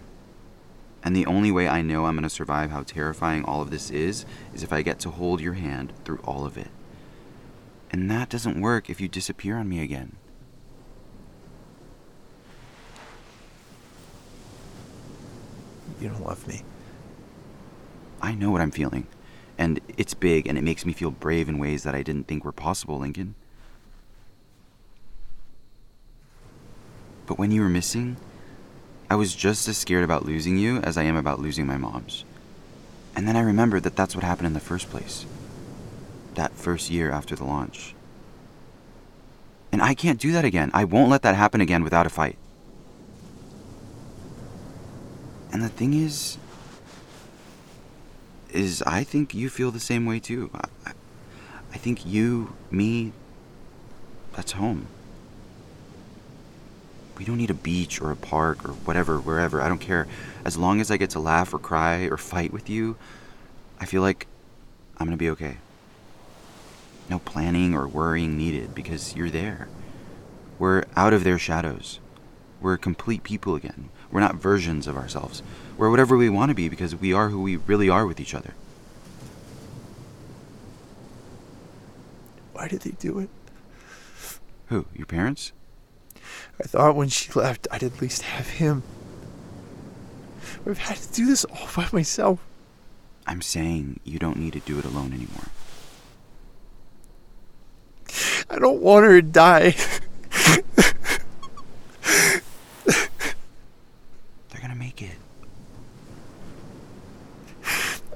And 1.04 1.16
the 1.16 1.26
only 1.26 1.52
way 1.52 1.68
I 1.68 1.82
know 1.82 2.06
I'm 2.06 2.16
going 2.16 2.24
to 2.24 2.30
survive 2.30 2.72
how 2.72 2.84
terrifying 2.84 3.44
all 3.44 3.62
of 3.62 3.72
this 3.72 3.90
is, 3.90 4.26
is 4.54 4.64
if 4.64 4.72
I 4.72 4.82
get 4.82 5.00
to 5.00 5.10
hold 5.10 5.42
your 5.42 5.54
hand 5.54 5.92
through 6.06 6.20
all 6.24 6.46
of 6.46 6.58
it. 6.58 6.70
And 7.92 8.10
that 8.10 8.30
doesn't 8.30 8.62
work 8.62 8.90
if 8.90 9.02
you 9.02 9.08
disappear 9.08 9.58
on 9.58 9.68
me 9.68 9.82
again. 9.82 10.16
You 16.00 16.10
don't 16.10 16.26
love 16.26 16.48
me. 16.48 16.64
I 18.22 18.34
know 18.34 18.52
what 18.52 18.62
I'm 18.62 18.72
feeling. 18.72 19.08
And 19.58 19.80
it's 19.98 20.14
big, 20.14 20.48
and 20.48 20.58
it 20.58 20.64
makes 20.64 20.86
me 20.86 20.94
feel 20.94 21.12
brave 21.12 21.48
in 21.48 21.60
ways 21.60 21.84
that 21.84 21.94
I 21.94 22.02
didn't 22.02 22.28
think 22.28 22.44
were 22.44 22.52
possible, 22.52 22.98
Lincoln. 22.98 23.36
But 27.26 27.38
when 27.38 27.52
you 27.52 27.62
were 27.62 27.70
missing, 27.70 28.18
I 29.10 29.16
was 29.16 29.36
just 29.36 29.68
as 29.68 29.78
scared 29.78 30.04
about 30.04 30.26
losing 30.26 30.58
you 30.58 30.78
as 30.78 30.98
I 30.98 31.04
am 31.04 31.16
about 31.16 31.40
losing 31.40 31.68
my 31.68 31.78
mom's. 31.78 32.26
And 33.16 33.28
then 33.28 33.36
I 33.36 33.42
remembered 33.42 33.84
that 33.84 33.96
that's 33.96 34.16
what 34.16 34.24
happened 34.24 34.48
in 34.48 34.54
the 34.54 34.60
first 34.60 34.90
place. 34.90 35.26
That 36.34 36.54
first 36.54 36.90
year 36.90 37.12
after 37.12 37.36
the 37.36 37.44
launch. 37.44 37.94
And 39.72 39.82
I 39.82 39.94
can't 39.94 40.20
do 40.20 40.32
that 40.32 40.46
again. 40.46 40.72
I 40.74 40.84
won't 40.84 41.10
let 41.10 41.22
that 41.24 41.36
happen 41.36 41.62
again 41.62 41.84
without 41.84 42.06
a 42.06 42.10
fight. 42.10 42.38
And 45.52 45.62
the 45.62 45.70
thing 45.70 45.94
is, 45.94 46.38
is 48.52 48.82
I 48.84 49.04
think 49.04 49.34
you 49.34 49.50
feel 49.50 49.72
the 49.72 49.80
same 49.80 50.06
way 50.06 50.20
too. 50.20 50.50
I, 50.86 50.92
I 51.74 51.78
think 51.78 52.06
you, 52.06 52.54
me, 52.72 53.14
that's 54.36 54.54
home. 54.54 54.88
We 57.18 57.26
don't 57.26 57.38
need 57.38 57.52
a 57.52 57.56
beach 57.56 58.02
or 58.02 58.12
a 58.12 58.16
park 58.16 58.68
or 58.68 58.74
whatever, 58.74 59.20
wherever. 59.20 59.62
I 59.62 59.70
don't 59.70 59.80
care. 59.80 60.08
As 60.44 60.58
long 60.58 60.82
as 60.82 60.90
I 60.90 60.98
get 60.98 61.12
to 61.12 61.20
laugh 61.20 61.54
or 61.54 61.60
cry 61.60 62.06
or 62.06 62.18
fight 62.18 62.52
with 62.52 62.70
you, 62.70 62.98
I 63.80 63.86
feel 63.86 64.02
like 64.02 64.28
I'm 64.98 65.08
going 65.08 65.18
to 65.18 65.24
be 65.24 65.30
okay. 65.32 65.58
No 67.10 67.20
planning 67.20 67.74
or 67.74 67.88
worrying 67.88 68.38
needed 68.38 68.74
because 68.74 69.16
you're 69.16 69.30
there. 69.30 69.68
We're 70.58 70.84
out 70.96 71.14
of 71.14 71.24
their 71.24 71.38
shadows. 71.38 72.00
We're 72.62 72.78
complete 72.78 73.24
people 73.24 73.56
again. 73.56 73.90
We're 74.12 74.22
not 74.22 74.36
versions 74.36 74.88
of 74.88 74.96
ourselves. 74.96 75.44
We're 75.78 75.90
whatever 75.90 76.16
we 76.16 76.30
want 76.30 76.50
to 76.50 76.56
be 76.56 76.70
because 76.70 76.96
we 76.96 77.12
are 77.14 77.30
who 77.30 77.42
we 77.42 77.58
really 77.58 77.90
are 77.90 78.08
with 78.08 78.20
each 78.20 78.34
other. 78.34 78.54
Why 82.54 82.68
did 82.68 82.82
they 82.82 82.92
do 82.92 83.20
it? 83.20 83.30
Who? 84.68 84.86
Your 84.96 85.08
parents? 85.08 85.52
I 86.60 86.64
thought 86.64 86.96
when 86.96 87.10
she 87.10 87.32
left, 87.34 87.68
I'd 87.72 87.84
at 87.84 88.02
least 88.02 88.22
have 88.24 88.48
him. 88.48 88.84
I've 90.66 90.78
had 90.78 90.98
to 90.98 91.14
do 91.14 91.26
this 91.26 91.46
all 91.46 91.68
by 91.76 91.88
myself. 91.92 92.40
I'm 93.28 93.42
saying 93.42 94.00
you 94.04 94.20
don't 94.20 94.38
need 94.38 94.54
to 94.54 94.60
do 94.60 94.80
it 94.80 94.86
alone 94.86 95.14
anymore. 95.14 95.48
I 98.50 98.60
don't 98.60 98.82
want 98.82 99.06
her 99.06 99.22
to 99.22 99.28
die. 99.28 99.76
They're 104.50 104.62
gonna 104.62 104.76
make 104.76 105.02
it. 105.02 105.18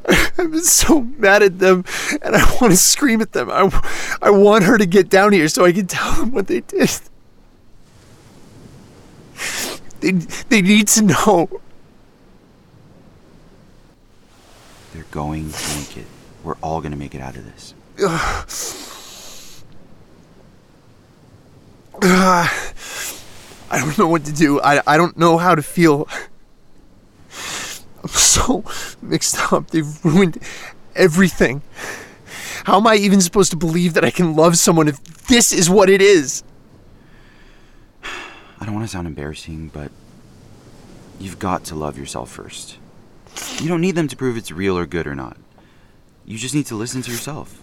I've 0.07 0.51
been 0.51 0.63
so 0.63 1.01
mad 1.01 1.41
at 1.43 1.59
them, 1.59 1.83
and 2.21 2.35
I 2.35 2.43
want 2.61 2.71
to 2.71 2.77
scream 2.77 3.21
at 3.21 3.33
them. 3.33 3.49
I, 3.49 4.17
I 4.21 4.29
want 4.29 4.63
her 4.65 4.77
to 4.77 4.85
get 4.85 5.09
down 5.09 5.33
here 5.33 5.47
so 5.47 5.65
I 5.65 5.71
can 5.71 5.87
tell 5.87 6.13
them 6.13 6.31
what 6.31 6.47
they 6.47 6.61
did. 6.61 6.91
They, 9.99 10.11
they 10.11 10.61
need 10.61 10.87
to 10.89 11.01
know. 11.03 11.61
They're 14.93 15.05
going 15.11 15.51
to 15.51 15.77
make 15.77 15.97
it. 15.97 16.05
We're 16.43 16.55
all 16.63 16.81
gonna 16.81 16.95
make 16.95 17.13
it 17.13 17.21
out 17.21 17.35
of 17.35 17.45
this. 17.45 17.73
Ugh. 18.01 18.47
I 23.69 23.79
don't 23.79 23.97
know 23.97 24.07
what 24.07 24.23
to 24.25 24.31
do. 24.31 24.61
I, 24.61 24.81
I 24.87 24.97
don't 24.97 25.17
know 25.17 25.37
how 25.37 25.55
to 25.55 25.61
feel. 25.61 26.07
I'm 28.01 28.09
so 28.09 28.63
mixed 29.01 29.51
up. 29.51 29.71
They've 29.71 30.05
ruined 30.05 30.37
everything. 30.95 31.63
How 32.63 32.77
am 32.77 32.87
I 32.87 32.95
even 32.95 33.19
supposed 33.19 33.51
to 33.51 33.57
believe 33.57 33.93
that 33.95 34.05
I 34.05 34.11
can 34.11 34.35
love 34.35 34.57
someone 34.57 34.87
if 34.87 35.03
this 35.27 35.51
is 35.51 35.69
what 35.69 35.89
it 35.89 36.01
is? 36.01 36.43
I 38.59 38.65
don't 38.65 38.73
want 38.73 38.85
to 38.85 38.91
sound 38.91 39.07
embarrassing, 39.07 39.69
but 39.69 39.91
you've 41.19 41.39
got 41.39 41.63
to 41.65 41.75
love 41.75 41.97
yourself 41.97 42.31
first. 42.31 42.77
You 43.59 43.67
don't 43.67 43.81
need 43.81 43.95
them 43.95 44.07
to 44.07 44.15
prove 44.15 44.37
it's 44.37 44.51
real 44.51 44.77
or 44.77 44.85
good 44.85 45.07
or 45.07 45.15
not. 45.15 45.37
You 46.25 46.37
just 46.37 46.55
need 46.55 46.65
to 46.67 46.75
listen 46.75 47.01
to 47.03 47.11
yourself. 47.11 47.61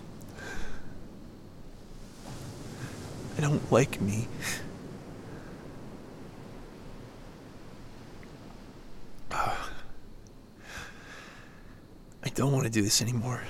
I 3.37 3.41
don't 3.41 3.73
like 3.73 4.01
me. 4.01 4.29
I 9.31 9.57
don't 12.35 12.53
want 12.53 12.65
to 12.65 12.71
do 12.71 12.83
this 12.83 13.03
anymore. 13.03 13.43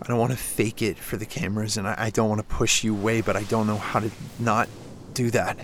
I 0.00 0.08
don't 0.08 0.18
want 0.18 0.32
to 0.32 0.38
fake 0.38 0.82
it 0.82 0.98
for 0.98 1.16
the 1.16 1.26
cameras, 1.26 1.76
and 1.76 1.86
I, 1.86 1.94
I 1.98 2.10
don't 2.10 2.28
want 2.28 2.40
to 2.40 2.46
push 2.46 2.82
you 2.82 2.94
away, 2.94 3.20
but 3.20 3.36
I 3.36 3.42
don't 3.44 3.66
know 3.66 3.76
how 3.76 4.00
to 4.00 4.10
not 4.38 4.68
do 5.14 5.30
that. 5.30 5.58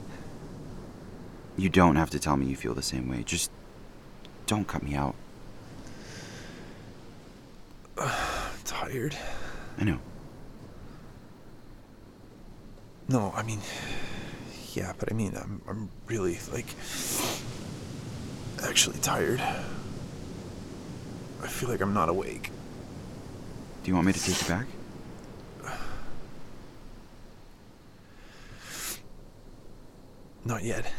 You 1.56 1.68
don't 1.68 1.96
have 1.96 2.10
to 2.10 2.18
tell 2.18 2.36
me 2.36 2.46
you 2.46 2.56
feel 2.56 2.74
the 2.74 2.82
same 2.82 3.08
way. 3.08 3.22
Just 3.22 3.50
don't 4.46 4.66
cut 4.66 4.82
me 4.82 4.94
out. 4.94 5.14
I'm 7.96 8.10
tired. 8.64 9.16
I 9.78 9.84
know. 9.84 9.98
No, 13.08 13.32
I 13.36 13.42
mean, 13.42 13.60
yeah, 14.72 14.92
but 14.98 15.12
I 15.12 15.14
mean, 15.14 15.36
I'm, 15.36 15.60
I'm 15.68 15.90
really, 16.06 16.38
like, 16.52 16.66
actually 18.62 18.98
tired. 18.98 19.40
I 21.42 21.46
feel 21.46 21.68
like 21.68 21.82
I'm 21.82 21.92
not 21.92 22.08
awake. 22.08 22.50
Do 23.82 23.90
you 23.90 23.94
want 23.94 24.06
me 24.06 24.14
to 24.14 24.24
take 24.24 24.40
you 24.40 24.48
back? 24.48 24.66
Not 30.44 30.62
yet. 30.62 30.90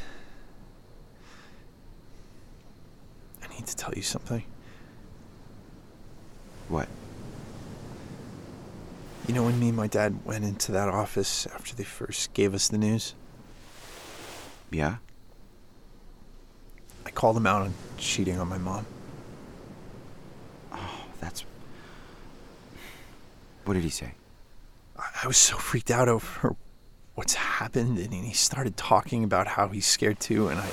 I 3.44 3.48
need 3.54 3.68
to 3.68 3.76
tell 3.76 3.94
you 3.96 4.02
something. 4.02 4.44
What? 6.68 6.88
You 9.28 9.34
know 9.34 9.44
when 9.44 9.60
me 9.60 9.70
and 9.70 9.78
my 9.78 9.88
dad 9.88 10.26
went 10.26 10.46
into 10.46 10.72
that 10.72 10.90
office 10.90 11.48
after 11.48 11.76
they 11.76 11.84
first 11.84 12.34
gave 12.34 12.54
us 12.54 12.68
the 12.68 12.78
news? 12.78 13.14
Yeah? 14.72 14.98
I 17.06 17.12
called 17.12 17.38
him 17.38 17.46
out 17.46 17.62
on 17.62 17.74
cheating 17.98 18.40
on 18.40 18.48
my 18.48 18.58
mom. 18.58 18.86
Oh, 20.72 21.06
that's. 21.20 21.46
What 23.66 23.76
did 23.76 23.84
he 23.84 23.90
say? 23.90 24.14
I- 24.98 25.22
I 25.24 25.28
was 25.28 25.38
so 25.38 25.56
freaked 25.58 25.92
out 25.92 26.08
over 26.10 26.56
what's 27.16 27.34
happened, 27.34 27.98
and 27.98 28.14
he 28.14 28.34
started 28.34 28.78
talking 28.78 29.24
about 29.24 29.48
how 29.48 29.70
he's 29.70 29.88
scared 29.88 30.20
too, 30.20 30.50
and 30.50 30.60
I 30.60 30.70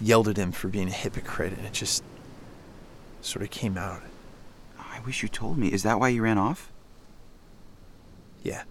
yelled 0.00 0.28
at 0.28 0.36
him 0.36 0.52
for 0.52 0.68
being 0.68 0.88
a 0.88 0.92
hypocrite, 0.92 1.52
and 1.52 1.66
it 1.66 1.72
just 1.72 2.02
sort 3.20 3.42
of 3.44 3.50
came 3.50 3.76
out. 3.76 4.02
I 4.78 5.00
wish 5.00 5.22
you 5.22 5.28
told 5.28 5.58
me. 5.58 5.68
Is 5.68 5.82
that 5.82 5.98
why 5.98 6.08
you 6.08 6.22
ran 6.22 6.38
off? 6.38 6.70
Yeah. 8.42 8.62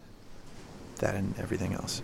That 0.97 1.15
and 1.15 1.37
everything 1.37 1.73
else. 1.73 2.01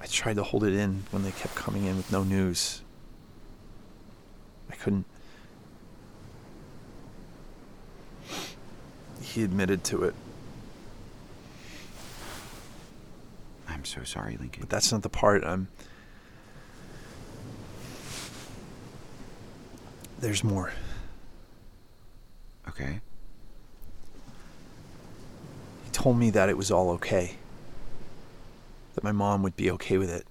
I 0.00 0.06
tried 0.06 0.36
to 0.36 0.42
hold 0.42 0.64
it 0.64 0.74
in 0.74 1.04
when 1.10 1.24
they 1.24 1.32
kept 1.32 1.54
coming 1.54 1.84
in 1.84 1.96
with 1.96 2.10
no 2.12 2.22
news. 2.22 2.82
I 4.70 4.76
couldn't. 4.76 5.04
He 9.20 9.42
admitted 9.42 9.84
to 9.84 10.04
it, 10.04 10.14
I'm 13.68 13.77
so 13.88 14.04
sorry, 14.04 14.36
Lincoln. 14.36 14.60
but 14.60 14.70
that's 14.70 14.92
not 14.92 15.02
the 15.02 15.08
part 15.08 15.44
I'm. 15.44 15.68
There's 20.20 20.42
more. 20.42 20.72
Okay. 22.68 23.00
He 25.84 25.90
told 25.90 26.18
me 26.18 26.30
that 26.30 26.48
it 26.48 26.56
was 26.56 26.70
all 26.70 26.90
okay. 26.90 27.36
That 28.94 29.04
my 29.04 29.12
mom 29.12 29.42
would 29.42 29.56
be 29.56 29.70
okay 29.72 29.96
with 29.96 30.10
it. 30.10 30.26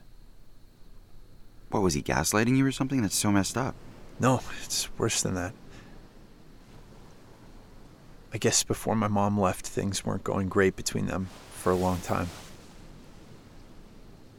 What 1.69 1.83
was 1.83 1.93
he 1.93 2.01
gaslighting 2.01 2.55
you 2.57 2.65
or 2.65 2.71
something? 2.71 3.01
That's 3.01 3.15
so 3.15 3.31
messed 3.31 3.57
up. 3.57 3.75
No, 4.19 4.41
it's 4.63 4.89
worse 4.97 5.21
than 5.21 5.35
that. 5.35 5.53
I 8.33 8.37
guess 8.37 8.63
before 8.63 8.95
my 8.95 9.07
mom 9.07 9.39
left, 9.39 9.65
things 9.65 10.05
weren't 10.05 10.23
going 10.23 10.49
great 10.49 10.75
between 10.75 11.07
them 11.07 11.29
for 11.53 11.71
a 11.71 11.75
long 11.75 11.99
time. 12.01 12.27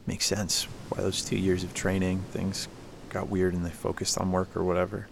Makes 0.09 0.25
sense 0.25 0.63
why 0.89 1.03
those 1.03 1.23
two 1.23 1.37
years 1.37 1.63
of 1.63 1.75
training, 1.75 2.23
things 2.31 2.67
got 3.09 3.29
weird 3.29 3.53
and 3.53 3.63
they 3.63 3.69
focused 3.69 4.17
on 4.17 4.31
work 4.31 4.57
or 4.57 4.63
whatever. 4.63 5.07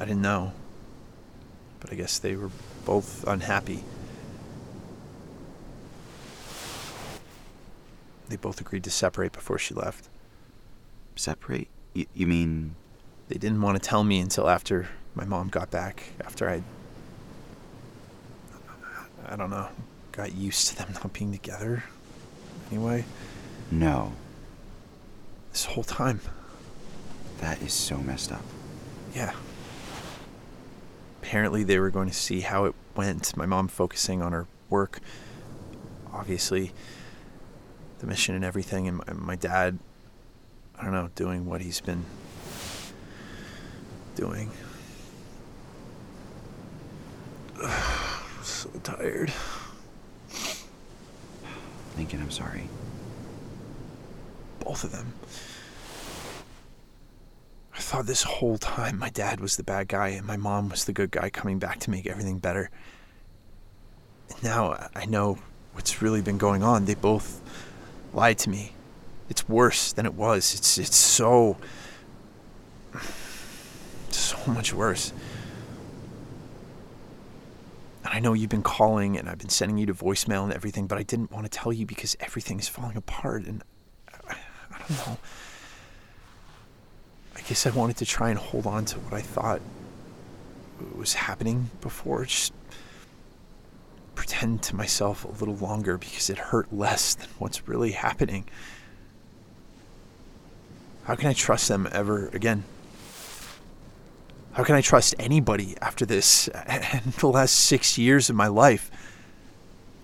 I 0.00 0.04
didn't 0.04 0.20
know. 0.20 0.52
But 1.78 1.92
I 1.92 1.94
guess 1.94 2.18
they 2.18 2.34
were 2.34 2.50
both 2.84 3.24
unhappy. 3.24 3.84
They 8.28 8.34
both 8.34 8.60
agreed 8.60 8.82
to 8.82 8.90
separate 8.90 9.30
before 9.30 9.60
she 9.60 9.72
left. 9.72 10.08
Separate? 11.14 11.68
Y- 11.94 12.06
you 12.14 12.26
mean. 12.26 12.74
They 13.28 13.38
didn't 13.38 13.62
want 13.62 13.80
to 13.80 13.88
tell 13.88 14.02
me 14.02 14.18
until 14.18 14.48
after 14.48 14.88
my 15.14 15.24
mom 15.24 15.50
got 15.50 15.70
back, 15.70 16.02
after 16.24 16.50
I. 16.50 16.64
I 19.24 19.36
don't 19.36 19.50
know, 19.50 19.68
got 20.10 20.34
used 20.34 20.66
to 20.66 20.76
them 20.78 20.94
not 20.94 21.12
being 21.12 21.30
together. 21.30 21.84
Anyway, 22.70 23.04
No. 23.70 24.12
this 25.52 25.64
whole 25.66 25.84
time, 25.84 26.20
That 27.40 27.60
is 27.62 27.72
so 27.72 27.98
messed 27.98 28.32
up. 28.32 28.42
yeah. 29.14 29.34
Apparently, 31.22 31.64
they 31.64 31.78
were 31.78 31.90
going 31.90 32.08
to 32.08 32.14
see 32.14 32.40
how 32.40 32.64
it 32.66 32.74
went. 32.94 33.36
My 33.36 33.46
mom 33.46 33.68
focusing 33.68 34.22
on 34.22 34.32
her 34.32 34.46
work, 34.70 35.00
obviously, 36.12 36.72
the 37.98 38.06
mission 38.06 38.34
and 38.34 38.44
everything, 38.44 38.86
and 38.88 38.98
my, 38.98 39.12
my 39.12 39.36
dad, 39.36 39.78
I 40.78 40.84
don't 40.84 40.92
know, 40.92 41.10
doing 41.14 41.44
what 41.46 41.60
he's 41.62 41.80
been 41.80 42.04
doing. 44.14 44.50
I'm 47.62 48.44
so 48.44 48.70
tired. 48.82 49.32
Lincoln, 51.96 52.20
I'm 52.20 52.30
sorry. 52.30 52.68
Both 54.60 54.84
of 54.84 54.92
them. 54.92 55.14
I 57.74 57.78
thought 57.78 58.06
this 58.06 58.22
whole 58.22 58.58
time 58.58 58.98
my 58.98 59.10
dad 59.10 59.40
was 59.40 59.56
the 59.56 59.62
bad 59.62 59.88
guy 59.88 60.08
and 60.08 60.26
my 60.26 60.36
mom 60.36 60.70
was 60.70 60.84
the 60.84 60.92
good 60.92 61.10
guy 61.10 61.30
coming 61.30 61.58
back 61.58 61.78
to 61.80 61.90
make 61.90 62.06
everything 62.06 62.38
better. 62.38 62.70
And 64.30 64.42
now 64.42 64.88
I 64.94 65.04
know 65.06 65.38
what's 65.72 66.00
really 66.00 66.22
been 66.22 66.38
going 66.38 66.62
on. 66.62 66.86
They 66.86 66.94
both 66.94 67.40
lied 68.12 68.38
to 68.38 68.50
me. 68.50 68.72
It's 69.28 69.48
worse 69.48 69.92
than 69.92 70.06
it 70.06 70.14
was. 70.14 70.54
It's 70.54 70.78
it's 70.78 70.96
so 70.96 71.58
so 74.10 74.38
much 74.50 74.72
worse. 74.72 75.12
I 78.16 78.18
know 78.18 78.32
you've 78.32 78.48
been 78.48 78.62
calling 78.62 79.18
and 79.18 79.28
I've 79.28 79.36
been 79.36 79.50
sending 79.50 79.76
you 79.76 79.84
to 79.84 79.92
voicemail 79.92 80.42
and 80.42 80.50
everything, 80.50 80.86
but 80.86 80.96
I 80.96 81.02
didn't 81.02 81.30
want 81.30 81.44
to 81.44 81.50
tell 81.50 81.70
you 81.70 81.84
because 81.84 82.16
everything 82.18 82.58
is 82.58 82.66
falling 82.66 82.96
apart 82.96 83.44
and 83.44 83.62
I, 84.26 84.36
I 84.72 84.78
don't 84.78 84.90
know. 85.06 85.18
I 87.36 87.42
guess 87.42 87.66
I 87.66 87.70
wanted 87.72 87.98
to 87.98 88.06
try 88.06 88.30
and 88.30 88.38
hold 88.38 88.66
on 88.66 88.86
to 88.86 88.98
what 89.00 89.12
I 89.12 89.20
thought 89.20 89.60
was 90.96 91.12
happening 91.12 91.68
before. 91.82 92.24
Just 92.24 92.54
pretend 94.14 94.62
to 94.62 94.74
myself 94.74 95.26
a 95.26 95.32
little 95.32 95.56
longer 95.56 95.98
because 95.98 96.30
it 96.30 96.38
hurt 96.38 96.72
less 96.72 97.16
than 97.16 97.28
what's 97.38 97.68
really 97.68 97.92
happening. 97.92 98.46
How 101.04 101.16
can 101.16 101.28
I 101.28 101.34
trust 101.34 101.68
them 101.68 101.86
ever 101.92 102.28
again? 102.28 102.64
How 104.56 104.64
can 104.64 104.74
I 104.74 104.80
trust 104.80 105.14
anybody 105.18 105.76
after 105.82 106.06
this 106.06 106.48
and 106.66 107.12
the 107.12 107.26
last 107.26 107.52
six 107.52 107.98
years 107.98 108.30
of 108.30 108.36
my 108.36 108.46
life? 108.46 108.90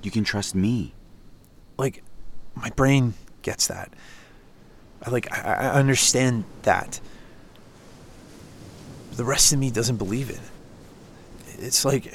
You 0.03 0.11
can 0.11 0.25
trust 0.25 0.55
me. 0.55 0.93
Like, 1.79 2.03
my 2.55 2.69
brain 2.69 3.15
gets 3.41 3.69
that. 3.69 3.95
I 5.03 5.09
like 5.09 5.33
I, 5.33 5.55
I 5.55 5.69
understand 5.71 6.45
that. 6.65 7.01
The 9.13 9.25
rest 9.25 9.55
of 9.55 9.59
me 9.59 9.71
doesn't 9.71 9.97
believe 9.97 10.29
it. 10.29 10.41
It's 11.59 11.87
like 11.87 12.13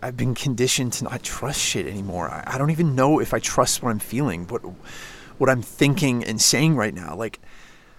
I've 0.00 0.16
been 0.16 0.34
conditioned 0.34 0.94
to 0.94 1.04
not 1.04 1.22
trust 1.22 1.60
shit 1.60 1.86
anymore. 1.86 2.30
I, 2.30 2.54
I 2.54 2.58
don't 2.58 2.70
even 2.70 2.94
know 2.94 3.20
if 3.20 3.34
I 3.34 3.38
trust 3.38 3.82
what 3.82 3.90
I'm 3.90 3.98
feeling, 3.98 4.46
what 4.46 4.62
what 5.36 5.50
I'm 5.50 5.60
thinking 5.60 6.24
and 6.24 6.40
saying 6.40 6.74
right 6.74 6.94
now. 6.94 7.14
Like, 7.14 7.38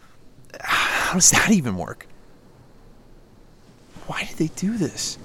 how 0.62 1.14
does 1.14 1.30
that 1.30 1.52
even 1.52 1.78
work? 1.78 2.08
Why 4.10 4.24
did 4.24 4.38
they 4.38 4.48
do 4.56 4.76
this? 4.76 5.20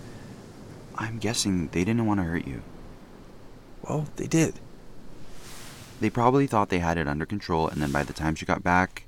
I'm 0.96 1.16
guessing 1.16 1.68
they 1.68 1.84
didn't 1.84 2.04
want 2.04 2.20
to 2.20 2.24
hurt 2.24 2.46
you. 2.46 2.60
Well, 3.80 4.08
they 4.16 4.26
did. 4.26 4.60
They 6.02 6.10
probably 6.10 6.46
thought 6.46 6.68
they 6.68 6.80
had 6.80 6.98
it 6.98 7.08
under 7.08 7.24
control, 7.24 7.66
and 7.66 7.80
then 7.80 7.90
by 7.90 8.02
the 8.02 8.12
time 8.12 8.34
she 8.34 8.44
got 8.44 8.62
back 8.62 9.04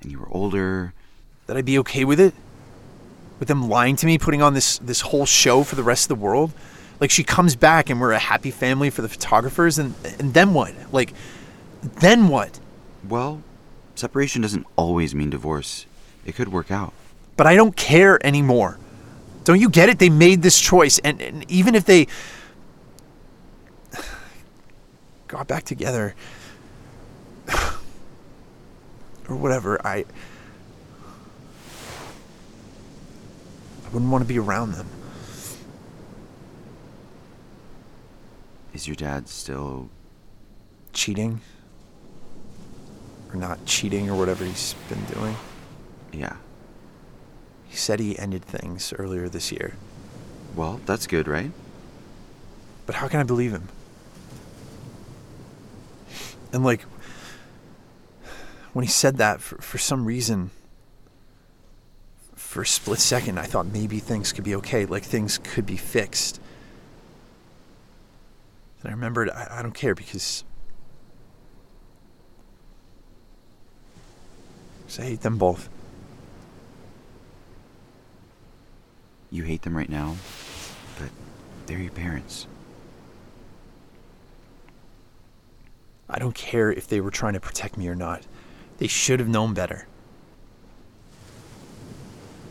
and 0.00 0.10
you 0.10 0.18
were 0.18 0.26
older, 0.32 0.92
That 1.46 1.56
I'd 1.56 1.64
be 1.64 1.78
okay 1.78 2.04
with 2.04 2.18
it? 2.18 2.34
With 3.38 3.46
them 3.46 3.68
lying 3.68 3.94
to 3.94 4.06
me, 4.06 4.18
putting 4.18 4.42
on 4.42 4.54
this 4.54 4.78
this 4.78 5.02
whole 5.02 5.24
show 5.24 5.62
for 5.62 5.76
the 5.76 5.84
rest 5.84 6.10
of 6.10 6.18
the 6.18 6.22
world? 6.24 6.50
Like 6.98 7.12
she 7.12 7.22
comes 7.22 7.54
back 7.54 7.90
and 7.90 8.00
we're 8.00 8.10
a 8.10 8.18
happy 8.18 8.50
family 8.50 8.90
for 8.90 9.02
the 9.02 9.08
photographers 9.08 9.78
and 9.78 9.94
and 10.18 10.34
then 10.34 10.52
what? 10.52 10.74
Like 10.90 11.14
then 11.80 12.26
what? 12.26 12.58
well, 13.08 13.40
separation 13.94 14.42
doesn't 14.42 14.66
always 14.74 15.14
mean 15.14 15.30
divorce. 15.30 15.86
It 16.26 16.34
could 16.34 16.48
work 16.48 16.72
out. 16.72 16.92
But 17.36 17.46
I 17.46 17.54
don't 17.54 17.76
care 17.76 18.18
anymore. 18.26 18.78
Don't 19.44 19.60
you 19.60 19.68
get 19.68 19.88
it? 19.88 19.98
They 19.98 20.10
made 20.10 20.42
this 20.42 20.60
choice 20.60 20.98
and, 21.00 21.20
and 21.20 21.50
even 21.50 21.74
if 21.74 21.84
they 21.84 22.06
got 25.28 25.46
back 25.48 25.64
together 25.64 26.14
or 29.28 29.36
whatever, 29.36 29.84
I 29.86 30.04
I 33.84 33.88
wouldn't 33.92 34.10
want 34.10 34.22
to 34.22 34.28
be 34.28 34.38
around 34.38 34.72
them. 34.72 34.86
Is 38.72 38.86
your 38.86 38.96
dad 38.96 39.28
still. 39.28 39.90
cheating 40.92 41.40
or 43.32 43.36
not 43.36 43.64
cheating 43.64 44.10
or 44.10 44.16
whatever 44.16 44.44
he's 44.44 44.74
been 44.88 45.04
doing. 45.06 45.34
Yeah. 46.12 46.36
He 47.72 47.78
said 47.78 48.00
he 48.00 48.18
ended 48.18 48.44
things 48.44 48.92
earlier 48.98 49.30
this 49.30 49.50
year. 49.50 49.76
Well, 50.54 50.82
that's 50.84 51.06
good, 51.06 51.26
right? 51.26 51.50
But 52.84 52.96
how 52.96 53.08
can 53.08 53.18
I 53.18 53.22
believe 53.22 53.50
him? 53.50 53.68
And 56.52 56.62
like 56.62 56.82
when 58.74 58.84
he 58.84 58.90
said 58.90 59.16
that 59.16 59.40
for, 59.40 59.56
for 59.62 59.78
some 59.78 60.04
reason 60.04 60.50
for 62.34 62.60
a 62.60 62.66
split 62.66 62.98
second 62.98 63.38
I 63.38 63.44
thought 63.44 63.64
maybe 63.64 64.00
things 64.00 64.34
could 64.34 64.44
be 64.44 64.54
okay, 64.56 64.84
like 64.84 65.02
things 65.02 65.38
could 65.38 65.64
be 65.64 65.78
fixed. 65.78 66.42
And 68.82 68.90
I 68.90 68.92
remembered 68.92 69.30
I, 69.30 69.48
I 69.50 69.62
don't 69.62 69.72
care 69.72 69.94
because 69.94 70.44
I 74.98 75.04
hate 75.04 75.22
them 75.22 75.38
both. 75.38 75.70
You 79.32 79.44
hate 79.44 79.62
them 79.62 79.74
right 79.74 79.88
now, 79.88 80.16
but 80.98 81.08
they're 81.64 81.78
your 81.78 81.90
parents. 81.90 82.46
I 86.08 86.18
don't 86.18 86.34
care 86.34 86.70
if 86.70 86.86
they 86.86 87.00
were 87.00 87.10
trying 87.10 87.32
to 87.32 87.40
protect 87.40 87.78
me 87.78 87.88
or 87.88 87.94
not. 87.94 88.26
They 88.76 88.86
should 88.86 89.20
have 89.20 89.30
known 89.30 89.54
better. 89.54 89.86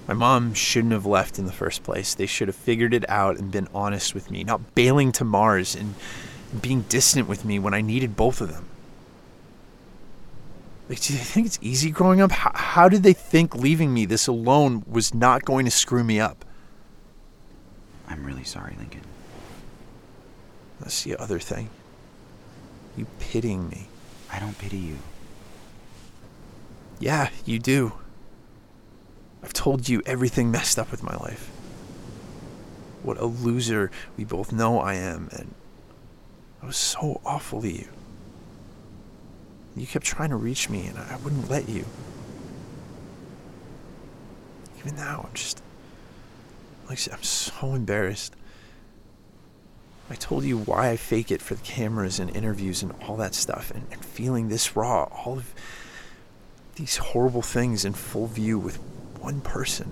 My 0.08 0.16
mom 0.16 0.56
shouldn't 0.56 0.94
have 0.94 1.06
left 1.06 1.38
in 1.38 1.46
the 1.46 1.52
first 1.52 1.84
place. 1.84 2.16
They 2.16 2.26
should 2.26 2.48
have 2.48 2.56
figured 2.56 2.96
it 2.96 3.08
out 3.08 3.38
and 3.38 3.52
been 3.52 3.68
honest 3.76 4.16
with 4.16 4.32
me, 4.32 4.44
not 4.44 4.74
bailing 4.74 5.12
to 5.14 5.24
Mars 5.24 5.76
and 5.76 5.94
being 6.60 6.82
distant 6.90 7.30
with 7.30 7.46
me 7.46 7.60
when 7.60 7.76
I 7.76 7.82
needed 7.82 8.16
both 8.16 8.42
of 8.42 8.52
them. 8.52 8.66
Like, 10.90 11.00
do 11.00 11.14
they 11.14 11.20
think 11.20 11.46
it's 11.46 11.60
easy 11.62 11.92
growing 11.92 12.20
up? 12.22 12.32
How, 12.32 12.52
how 12.56 12.90
did 12.90 13.04
they 13.04 13.14
think 13.14 13.56
leaving 13.56 13.94
me 13.94 14.06
this 14.06 14.26
alone 14.26 14.84
was 14.88 15.14
not 15.14 15.46
going 15.46 15.66
to 15.66 15.72
screw 15.72 16.04
me 16.04 16.20
up? 16.20 16.44
I'm 18.12 18.26
really 18.26 18.44
sorry, 18.44 18.76
Lincoln. 18.78 19.04
That's 20.80 21.04
the 21.04 21.16
other 21.16 21.40
thing. 21.40 21.70
You 22.98 23.08
pitying 23.20 23.70
me. 23.70 23.88
I 24.32 24.40
don't 24.40 24.58
pity 24.58 24.78
you. 24.78 24.98
Yeah, 27.00 27.30
you 27.46 27.58
do. 27.58 27.94
I've 29.44 29.54
told 29.54 29.88
you 29.88 30.02
everything 30.06 30.52
messed 30.52 30.78
up 30.78 30.92
with 30.92 31.04
my 31.04 31.16
life. 31.16 31.50
What 33.02 33.18
a 33.18 33.26
loser 33.26 33.90
we 34.18 34.24
both 34.24 34.52
know 34.52 34.80
I 34.80 34.96
am, 34.96 35.30
and 35.32 35.54
I 36.62 36.68
was 36.68 36.78
so 36.78 37.22
awful 37.26 37.62
to 37.62 37.72
you. 37.72 37.88
You 39.76 39.88
kept 39.88 40.06
trying 40.06 40.30
to 40.30 40.36
reach 40.36 40.70
me, 40.70 40.86
and 40.86 40.98
I 40.98 41.16
wouldn't 41.24 41.50
let 41.50 41.70
you. 41.70 41.86
Even 44.80 44.96
now, 44.96 45.26
I'm 45.28 45.34
just. 45.34 45.62
Like 46.92 47.00
I'm 47.10 47.24
so 47.24 47.74
embarrassed. 47.74 48.36
I 50.10 50.16
told 50.16 50.44
you 50.44 50.58
why 50.58 50.90
I 50.90 50.98
fake 50.98 51.32
it 51.32 51.42
for 51.42 51.56
the 51.56 51.64
cameras 51.64 52.20
and 52.20 52.36
interviews 52.36 52.84
and 52.84 52.94
all 53.08 53.16
that 53.16 53.34
stuff, 53.34 53.72
and, 53.72 53.88
and 53.94 54.04
feeling 54.04 54.50
this 54.50 54.76
raw, 54.76 55.04
all 55.04 55.38
of 55.38 55.54
these 56.76 56.98
horrible 56.98 57.42
things 57.42 57.86
in 57.86 57.94
full 57.94 58.28
view 58.28 58.60
with 58.60 58.76
one 59.22 59.40
person. 59.40 59.90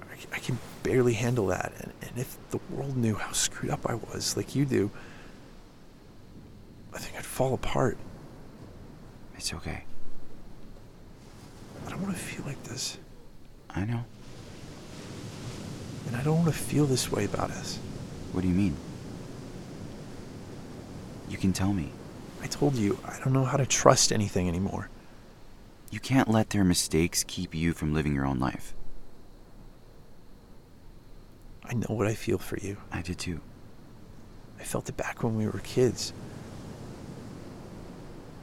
I, 0.00 0.34
I 0.34 0.38
can 0.40 0.58
barely 0.82 1.12
handle 1.12 1.46
that. 1.46 1.72
And, 1.78 1.92
and 2.08 2.18
if 2.18 2.36
the 2.50 2.58
world 2.68 2.96
knew 2.96 3.14
how 3.14 3.30
screwed 3.30 3.70
up 3.70 3.88
I 3.88 3.94
was, 3.94 4.36
like 4.36 4.56
you 4.56 4.64
do, 4.64 4.90
I 6.92 6.98
think 6.98 7.16
I'd 7.16 7.24
fall 7.24 7.54
apart. 7.54 7.98
It's 9.36 9.54
okay. 9.54 9.84
I 11.86 11.90
don't 11.90 12.02
want 12.02 12.16
to 12.16 12.20
feel 12.20 12.44
like 12.46 12.64
this. 12.64 12.98
I 13.70 13.84
know. 13.84 14.04
And 16.06 16.16
I 16.16 16.22
don't 16.22 16.38
want 16.38 16.48
to 16.48 16.58
feel 16.58 16.86
this 16.86 17.10
way 17.10 17.24
about 17.24 17.50
us. 17.50 17.78
What 18.32 18.42
do 18.42 18.48
you 18.48 18.54
mean? 18.54 18.76
You 21.28 21.38
can 21.38 21.52
tell 21.52 21.72
me. 21.72 21.90
I 22.42 22.46
told 22.46 22.74
you, 22.74 22.98
I 23.04 23.18
don't 23.18 23.32
know 23.32 23.44
how 23.44 23.56
to 23.56 23.66
trust 23.66 24.12
anything 24.12 24.48
anymore. 24.48 24.90
You 25.90 26.00
can't 26.00 26.30
let 26.30 26.50
their 26.50 26.64
mistakes 26.64 27.24
keep 27.26 27.54
you 27.54 27.72
from 27.72 27.94
living 27.94 28.14
your 28.14 28.26
own 28.26 28.38
life. 28.38 28.74
I 31.64 31.74
know 31.74 31.88
what 31.88 32.06
I 32.06 32.14
feel 32.14 32.38
for 32.38 32.58
you. 32.58 32.76
I 32.90 33.02
did 33.02 33.18
too. 33.18 33.40
I 34.58 34.64
felt 34.64 34.88
it 34.88 34.96
back 34.96 35.22
when 35.22 35.36
we 35.36 35.46
were 35.46 35.60
kids. 35.60 36.12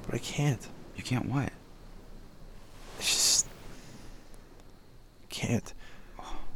But 0.06 0.16
I 0.16 0.18
can't. 0.20 0.68
You 0.96 1.04
can't 1.04 1.26
what? 1.26 1.52
I 2.98 3.02
just 3.02 3.48
can't. 5.30 5.74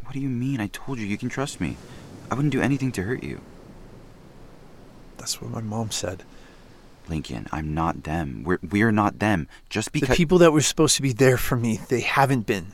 What 0.04 0.14
do 0.14 0.20
you 0.20 0.30
mean? 0.30 0.60
I 0.60 0.68
told 0.68 1.00
you 1.00 1.06
you 1.06 1.18
can 1.18 1.30
trust 1.30 1.62
me. 1.62 1.78
I 2.30 2.36
wouldn't 2.36 2.52
do 2.52 2.62
anything 2.62 2.92
to 2.94 3.04
hurt 3.04 3.24
you. 3.24 3.42
That's 5.18 5.42
what 5.42 5.52
my 5.52 5.62
mom 5.62 5.92
said. 5.92 6.24
Lincoln, 7.10 7.48
I'm 7.52 7.74
not 7.74 8.04
them. 8.04 8.44
We're 8.44 8.60
we're 8.70 8.92
not 8.92 9.20
them. 9.20 9.48
Just 9.70 9.92
because. 9.92 10.10
The 10.10 10.16
people 10.16 10.38
that 10.40 10.52
were 10.52 10.62
supposed 10.62 10.96
to 10.98 11.02
be 11.02 11.14
there 11.14 11.38
for 11.38 11.56
me, 11.56 11.80
they 11.90 12.02
haven't 12.02 12.46
been. 12.46 12.74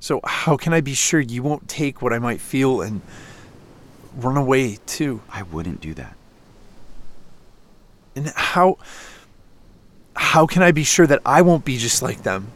So 0.00 0.20
how 0.24 0.56
can 0.56 0.72
I 0.72 0.80
be 0.80 0.94
sure 0.94 1.20
you 1.20 1.42
won't 1.42 1.68
take 1.68 2.00
what 2.00 2.12
I 2.12 2.18
might 2.18 2.40
feel 2.40 2.80
and 2.80 3.02
run 4.16 4.36
away 4.36 4.78
too? 4.86 5.20
I 5.30 5.42
wouldn't 5.42 5.80
do 5.80 5.94
that. 5.94 6.16
And 8.14 8.28
how 8.28 8.78
how 10.16 10.46
can 10.46 10.62
I 10.62 10.72
be 10.72 10.84
sure 10.84 11.06
that 11.06 11.20
I 11.24 11.42
won't 11.42 11.64
be 11.64 11.78
just 11.78 12.02
like 12.02 12.22
them 12.22 12.50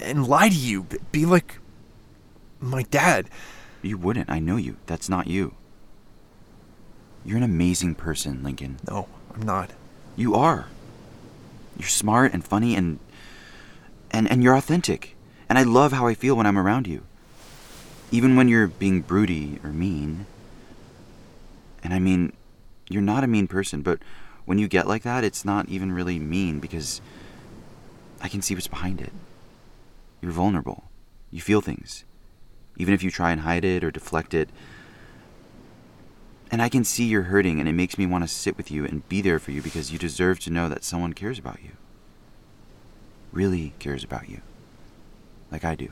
and 0.00 0.26
lie 0.26 0.48
to 0.48 0.54
you, 0.54 0.86
be 1.12 1.26
like 1.26 1.58
my 2.64 2.82
dad? 2.82 3.28
You 3.82 3.98
wouldn't. 3.98 4.30
I 4.30 4.38
know 4.38 4.56
you. 4.56 4.76
That's 4.86 5.08
not 5.08 5.26
you. 5.26 5.54
You're 7.24 7.38
an 7.38 7.42
amazing 7.42 7.94
person, 7.94 8.42
Lincoln. 8.42 8.78
No, 8.88 9.08
I'm 9.34 9.42
not. 9.42 9.70
You 10.16 10.34
are. 10.34 10.66
You're 11.78 11.88
smart 11.88 12.32
and 12.32 12.44
funny 12.44 12.76
and 12.76 12.98
and 14.10 14.30
and 14.30 14.42
you're 14.42 14.56
authentic. 14.56 15.16
And 15.48 15.58
I 15.58 15.62
love 15.62 15.92
how 15.92 16.06
I 16.06 16.14
feel 16.14 16.36
when 16.36 16.46
I'm 16.46 16.58
around 16.58 16.86
you. 16.86 17.02
Even 18.10 18.36
when 18.36 18.48
you're 18.48 18.68
being 18.68 19.00
broody 19.00 19.58
or 19.64 19.70
mean. 19.70 20.26
And 21.82 21.92
I 21.92 21.98
mean, 21.98 22.32
you're 22.88 23.02
not 23.02 23.24
a 23.24 23.26
mean 23.26 23.46
person, 23.46 23.82
but 23.82 23.98
when 24.44 24.58
you 24.58 24.68
get 24.68 24.86
like 24.86 25.02
that, 25.02 25.24
it's 25.24 25.44
not 25.44 25.68
even 25.68 25.92
really 25.92 26.18
mean 26.18 26.60
because 26.60 27.00
I 28.20 28.28
can 28.28 28.40
see 28.40 28.54
what's 28.54 28.68
behind 28.68 29.00
it. 29.00 29.12
You're 30.22 30.32
vulnerable. 30.32 30.84
You 31.30 31.40
feel 31.40 31.60
things. 31.60 32.04
Even 32.76 32.94
if 32.94 33.02
you 33.02 33.10
try 33.10 33.30
and 33.30 33.42
hide 33.42 33.64
it 33.64 33.84
or 33.84 33.90
deflect 33.90 34.34
it. 34.34 34.48
And 36.50 36.60
I 36.60 36.68
can 36.68 36.84
see 36.84 37.04
you're 37.04 37.22
hurting, 37.22 37.58
and 37.60 37.68
it 37.68 37.72
makes 37.72 37.98
me 37.98 38.06
want 38.06 38.24
to 38.24 38.28
sit 38.28 38.56
with 38.56 38.70
you 38.70 38.84
and 38.84 39.08
be 39.08 39.20
there 39.20 39.38
for 39.38 39.50
you 39.50 39.62
because 39.62 39.92
you 39.92 39.98
deserve 39.98 40.38
to 40.40 40.50
know 40.50 40.68
that 40.68 40.84
someone 40.84 41.12
cares 41.12 41.38
about 41.38 41.58
you. 41.62 41.70
Really 43.32 43.72
cares 43.78 44.04
about 44.04 44.28
you. 44.28 44.40
Like 45.50 45.64
I 45.64 45.74
do. 45.74 45.90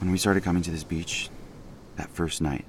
When 0.00 0.12
we 0.12 0.18
started 0.18 0.44
coming 0.44 0.62
to 0.62 0.70
this 0.70 0.84
beach, 0.84 1.28
that 1.96 2.08
first 2.10 2.40
night, 2.40 2.64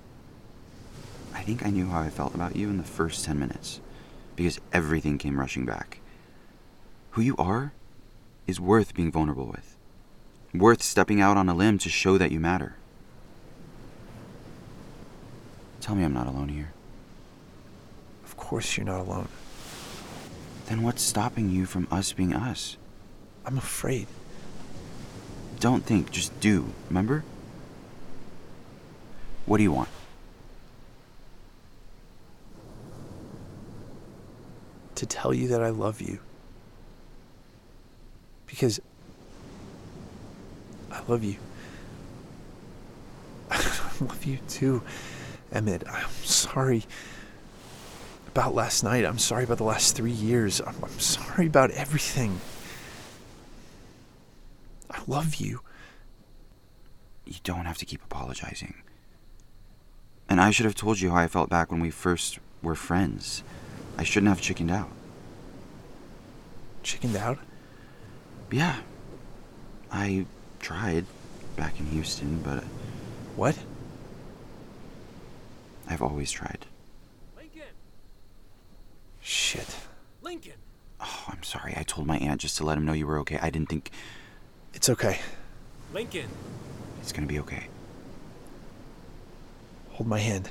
I 1.34 1.42
think 1.44 1.66
I 1.66 1.70
knew 1.70 1.88
how 1.88 2.02
I 2.02 2.10
felt 2.10 2.34
about 2.34 2.56
you 2.56 2.70
in 2.70 2.78
the 2.78 2.84
first 2.84 3.24
10 3.24 3.40
minutes 3.40 3.82
because 4.36 4.60
everything 4.74 5.18
came 5.18 5.40
rushing 5.40 5.66
back. 5.66 6.00
Who 7.12 7.22
you 7.22 7.36
are 7.38 7.72
is 8.50 8.60
worth 8.60 8.94
being 8.94 9.12
vulnerable 9.12 9.46
with, 9.46 9.78
worth 10.54 10.82
stepping 10.82 11.22
out 11.22 11.38
on 11.38 11.48
a 11.48 11.54
limb 11.54 11.78
to 11.78 11.90
show 11.90 12.18
that 12.18 12.32
you 12.32 12.40
matter. 12.40 12.76
Tell 15.80 15.96
me 15.96 16.04
I'm 16.04 16.14
not 16.14 16.28
alone 16.28 16.50
here. 16.50 16.74
Of 18.26 18.36
course 18.36 18.76
you're 18.76 18.86
not 18.86 19.00
alone. 19.00 19.30
Then 20.66 20.84
what's 20.84 21.02
stopping 21.02 21.50
you 21.50 21.66
from 21.66 21.88
us 21.90 22.12
being 22.12 22.34
us? 22.34 22.78
I'm 23.46 23.58
afraid. 23.58 24.08
Don't 25.60 25.86
think, 25.86 26.12
just 26.12 26.38
do, 26.40 26.74
remember? 26.90 27.24
What 29.46 29.58
do 29.58 29.64
you 29.64 29.72
want? 29.72 29.90
to 35.00 35.06
tell 35.06 35.34
you 35.34 35.48
that 35.48 35.64
I 35.64 35.70
love 35.70 36.02
you. 36.02 36.20
Because 38.50 38.82
I 40.92 41.02
love 41.08 41.24
you. 41.24 41.36
I 43.52 43.62
love 44.02 44.26
you 44.26 44.40
too, 44.50 44.82
Emmett. 45.52 45.84
I'm 45.88 46.10
sorry 46.24 46.86
about 48.28 48.56
last 48.56 48.84
night. 48.84 49.06
I'm 49.06 49.20
sorry 49.20 49.44
about 49.44 49.60
the 49.60 49.64
last 49.64 49.96
three 49.96 50.12
years. 50.12 50.62
I'm, 50.62 50.76
I'm 50.84 51.00
sorry 51.00 51.46
about 51.46 51.72
everything. 51.72 52.42
I 54.90 55.02
love 55.08 55.36
you. 55.36 55.62
You 57.26 57.36
don't 57.44 57.66
have 57.66 57.78
to 57.78 57.86
keep 57.86 58.04
apologizing. 58.04 58.74
And 60.28 60.42
I 60.42 60.52
should 60.52 60.66
have 60.66 60.76
told 60.76 61.00
you 61.00 61.12
how 61.12 61.18
I 61.18 61.28
felt 61.28 61.50
back 61.50 61.72
when 61.72 61.80
we 61.80 61.92
first 61.92 62.40
were 62.64 62.76
friends. 62.76 63.44
I 63.98 64.04
shouldn't 64.04 64.30
have 64.30 64.42
chickened 64.42 64.72
out. 64.72 64.90
Chickened 66.82 67.16
out? 67.16 67.38
Yeah. 68.52 68.78
I 69.92 70.26
tried 70.60 71.06
back 71.56 71.80
in 71.80 71.86
Houston, 71.88 72.42
but 72.44 72.64
What? 73.36 73.58
I've 75.88 76.02
always 76.04 76.32
tried. 76.32 76.66
Lincoln! 77.36 77.62
Shit. 79.22 79.76
Lincoln! 80.22 80.54
Oh, 81.00 81.26
I'm 81.30 81.42
sorry. 81.44 81.74
I 81.76 81.84
told 81.84 82.06
my 82.06 82.18
aunt 82.18 82.42
just 82.42 82.58
to 82.58 82.64
let 82.64 82.78
him 82.78 82.86
know 82.86 82.94
you 82.94 83.08
were 83.08 83.18
okay. 83.20 83.40
I 83.42 83.50
didn't 83.50 83.70
think 83.70 83.92
It's 84.74 84.90
okay. 84.90 85.20
Lincoln! 85.94 86.30
it's 87.02 87.12
gonna 87.12 87.28
be 87.28 87.40
okay. 87.40 87.68
Hold 89.92 90.08
my 90.08 90.20
hand. 90.20 90.50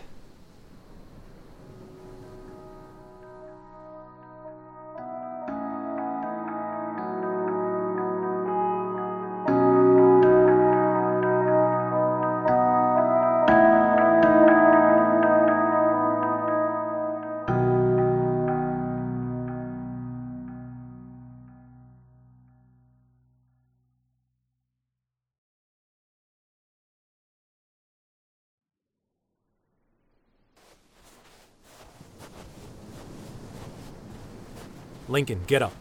Lincoln, 35.18 35.40
get 35.48 35.62
up. 35.62 35.72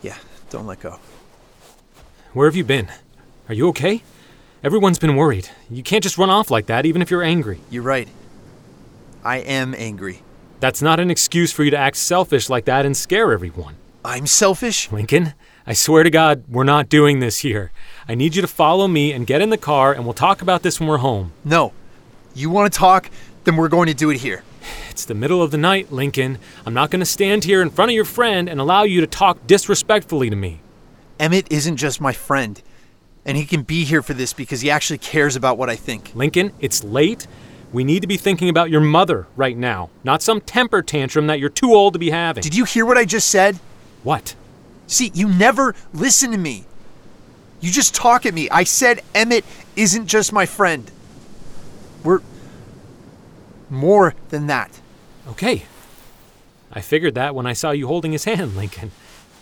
Yeah, 0.00 0.16
don't 0.48 0.66
let 0.66 0.80
go. 0.80 0.98
Where 2.32 2.48
have 2.48 2.56
you 2.56 2.64
been? 2.64 2.88
Are 3.46 3.54
you 3.54 3.68
okay? 3.68 4.02
Everyone's 4.62 4.98
been 4.98 5.16
worried. 5.16 5.50
You 5.68 5.82
can't 5.82 6.02
just 6.02 6.16
run 6.16 6.30
off 6.30 6.50
like 6.50 6.64
that, 6.64 6.86
even 6.86 7.02
if 7.02 7.10
you're 7.10 7.22
angry. 7.22 7.60
You're 7.68 7.82
right. 7.82 8.08
I 9.22 9.40
am 9.40 9.74
angry. 9.76 10.22
That's 10.60 10.80
not 10.80 10.98
an 10.98 11.10
excuse 11.10 11.52
for 11.52 11.62
you 11.62 11.70
to 11.72 11.76
act 11.76 11.98
selfish 11.98 12.48
like 12.48 12.64
that 12.64 12.86
and 12.86 12.96
scare 12.96 13.34
everyone. 13.34 13.74
I'm 14.02 14.26
selfish? 14.26 14.90
Lincoln, 14.90 15.34
I 15.66 15.74
swear 15.74 16.02
to 16.02 16.08
God, 16.08 16.44
we're 16.48 16.64
not 16.64 16.88
doing 16.88 17.20
this 17.20 17.40
here. 17.40 17.70
I 18.08 18.14
need 18.14 18.34
you 18.34 18.40
to 18.40 18.48
follow 18.48 18.88
me 18.88 19.12
and 19.12 19.26
get 19.26 19.42
in 19.42 19.50
the 19.50 19.58
car, 19.58 19.92
and 19.92 20.06
we'll 20.06 20.14
talk 20.14 20.40
about 20.40 20.62
this 20.62 20.80
when 20.80 20.88
we're 20.88 20.96
home. 20.96 21.32
No. 21.44 21.74
You 22.34 22.48
want 22.48 22.72
to 22.72 22.78
talk? 22.78 23.10
Then 23.44 23.56
we're 23.56 23.68
going 23.68 23.88
to 23.88 23.94
do 23.94 24.08
it 24.08 24.20
here. 24.20 24.42
It's 24.90 25.04
the 25.04 25.14
middle 25.14 25.42
of 25.42 25.50
the 25.50 25.58
night, 25.58 25.92
Lincoln. 25.92 26.38
I'm 26.64 26.74
not 26.74 26.90
going 26.90 27.00
to 27.00 27.06
stand 27.06 27.44
here 27.44 27.62
in 27.62 27.70
front 27.70 27.90
of 27.90 27.94
your 27.94 28.04
friend 28.04 28.48
and 28.48 28.60
allow 28.60 28.84
you 28.84 29.00
to 29.00 29.06
talk 29.06 29.46
disrespectfully 29.46 30.30
to 30.30 30.36
me. 30.36 30.60
Emmett 31.18 31.50
isn't 31.50 31.76
just 31.76 32.00
my 32.00 32.12
friend. 32.12 32.62
And 33.24 33.36
he 33.36 33.46
can 33.46 33.62
be 33.62 33.84
here 33.84 34.02
for 34.02 34.14
this 34.14 34.32
because 34.32 34.60
he 34.60 34.70
actually 34.70 34.98
cares 34.98 35.36
about 35.36 35.56
what 35.56 35.70
I 35.70 35.76
think. 35.76 36.14
Lincoln, 36.14 36.52
it's 36.60 36.84
late. 36.84 37.26
We 37.72 37.82
need 37.82 38.00
to 38.00 38.06
be 38.06 38.16
thinking 38.16 38.48
about 38.48 38.70
your 38.70 38.80
mother 38.80 39.26
right 39.34 39.56
now, 39.56 39.90
not 40.04 40.22
some 40.22 40.40
temper 40.40 40.82
tantrum 40.82 41.26
that 41.26 41.40
you're 41.40 41.48
too 41.48 41.74
old 41.74 41.94
to 41.94 41.98
be 41.98 42.10
having. 42.10 42.42
Did 42.42 42.54
you 42.54 42.64
hear 42.64 42.86
what 42.86 42.98
I 42.98 43.04
just 43.04 43.28
said? 43.28 43.58
What? 44.02 44.34
See, 44.86 45.10
you 45.14 45.28
never 45.28 45.74
listen 45.92 46.30
to 46.30 46.38
me. 46.38 46.66
You 47.60 47.72
just 47.72 47.94
talk 47.94 48.26
at 48.26 48.34
me. 48.34 48.50
I 48.50 48.64
said 48.64 49.02
Emmett 49.14 49.44
isn't 49.74 50.06
just 50.06 50.32
my 50.32 50.46
friend. 50.46 50.90
We're 52.04 52.20
more 53.74 54.14
than 54.30 54.46
that. 54.46 54.80
Okay. 55.28 55.64
I 56.72 56.80
figured 56.80 57.14
that 57.14 57.34
when 57.34 57.46
I 57.46 57.52
saw 57.52 57.70
you 57.70 57.86
holding 57.86 58.12
his 58.12 58.24
hand, 58.24 58.56
Lincoln. 58.56 58.90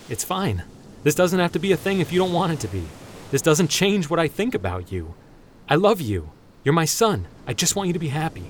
It's 0.08 0.24
fine. 0.24 0.64
This 1.02 1.14
doesn't 1.14 1.40
have 1.40 1.52
to 1.52 1.58
be 1.58 1.72
a 1.72 1.76
thing 1.76 2.00
if 2.00 2.12
you 2.12 2.18
don't 2.18 2.32
want 2.32 2.52
it 2.52 2.60
to 2.60 2.68
be. 2.68 2.84
This 3.30 3.42
doesn't 3.42 3.68
change 3.68 4.10
what 4.10 4.20
I 4.20 4.28
think 4.28 4.54
about 4.54 4.92
you. 4.92 5.14
I 5.68 5.74
love 5.74 6.00
you. 6.00 6.30
You're 6.64 6.74
my 6.74 6.84
son. 6.84 7.26
I 7.46 7.54
just 7.54 7.74
want 7.74 7.88
you 7.88 7.92
to 7.92 7.98
be 7.98 8.08
happy. 8.08 8.44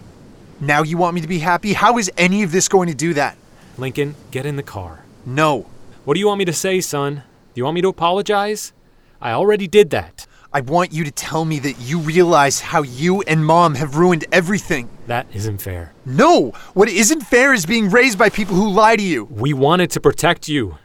Now 0.60 0.82
you 0.82 0.96
want 0.96 1.14
me 1.14 1.20
to 1.20 1.28
be 1.28 1.38
happy? 1.38 1.72
How 1.72 1.98
is 1.98 2.10
any 2.16 2.42
of 2.42 2.52
this 2.52 2.68
going 2.68 2.88
to 2.88 2.94
do 2.94 3.14
that? 3.14 3.36
Lincoln, 3.78 4.14
get 4.30 4.44
in 4.44 4.56
the 4.56 4.62
car. 4.62 5.04
No. 5.24 5.66
What 6.04 6.14
do 6.14 6.20
you 6.20 6.26
want 6.26 6.38
me 6.38 6.44
to 6.44 6.52
say, 6.52 6.80
son? 6.80 7.22
Do 7.54 7.58
you 7.58 7.64
want 7.64 7.74
me 7.74 7.82
to 7.82 7.88
apologize? 7.88 8.72
I 9.20 9.32
already 9.32 9.66
did 9.66 9.90
that. 9.90 10.26
I 10.54 10.60
want 10.60 10.92
you 10.92 11.02
to 11.04 11.10
tell 11.10 11.46
me 11.46 11.58
that 11.60 11.78
you 11.80 11.98
realize 11.98 12.60
how 12.60 12.82
you 12.82 13.22
and 13.22 13.46
mom 13.46 13.76
have 13.76 13.96
ruined 13.96 14.26
everything. 14.30 14.90
That 15.06 15.26
isn't 15.32 15.62
fair. 15.62 15.94
No! 16.04 16.50
What 16.74 16.90
isn't 16.90 17.22
fair 17.22 17.54
is 17.54 17.64
being 17.64 17.88
raised 17.88 18.18
by 18.18 18.28
people 18.28 18.54
who 18.54 18.68
lie 18.68 18.96
to 18.96 19.02
you. 19.02 19.24
We 19.24 19.54
wanted 19.54 19.90
to 19.92 20.00
protect 20.00 20.48
you. 20.48 20.76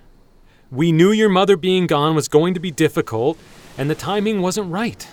We 0.72 0.94
knew 0.94 1.12
your 1.12 1.28
mother 1.28 1.58
being 1.58 1.86
gone 1.86 2.16
was 2.16 2.30
going 2.30 2.54
to 2.54 2.62
be 2.62 2.72
difficult, 2.72 3.38
and 3.78 3.90
the 3.90 3.96
timing 3.96 4.42
wasn't 4.42 4.72
right. 4.72 5.06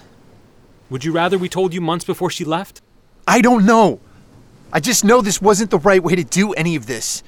Would 0.88 1.04
you 1.04 1.10
rather 1.10 1.36
we 1.36 1.48
told 1.48 1.74
you 1.74 1.80
months 1.80 2.04
before 2.04 2.30
she 2.30 2.44
left? 2.44 2.80
I 3.26 3.40
don't 3.40 3.66
know. 3.66 3.98
I 4.72 4.78
just 4.78 5.04
know 5.04 5.20
this 5.20 5.42
wasn't 5.42 5.72
the 5.72 5.78
right 5.78 6.02
way 6.02 6.14
to 6.14 6.22
do 6.22 6.52
any 6.52 6.76
of 6.76 6.86
this. 6.86 7.24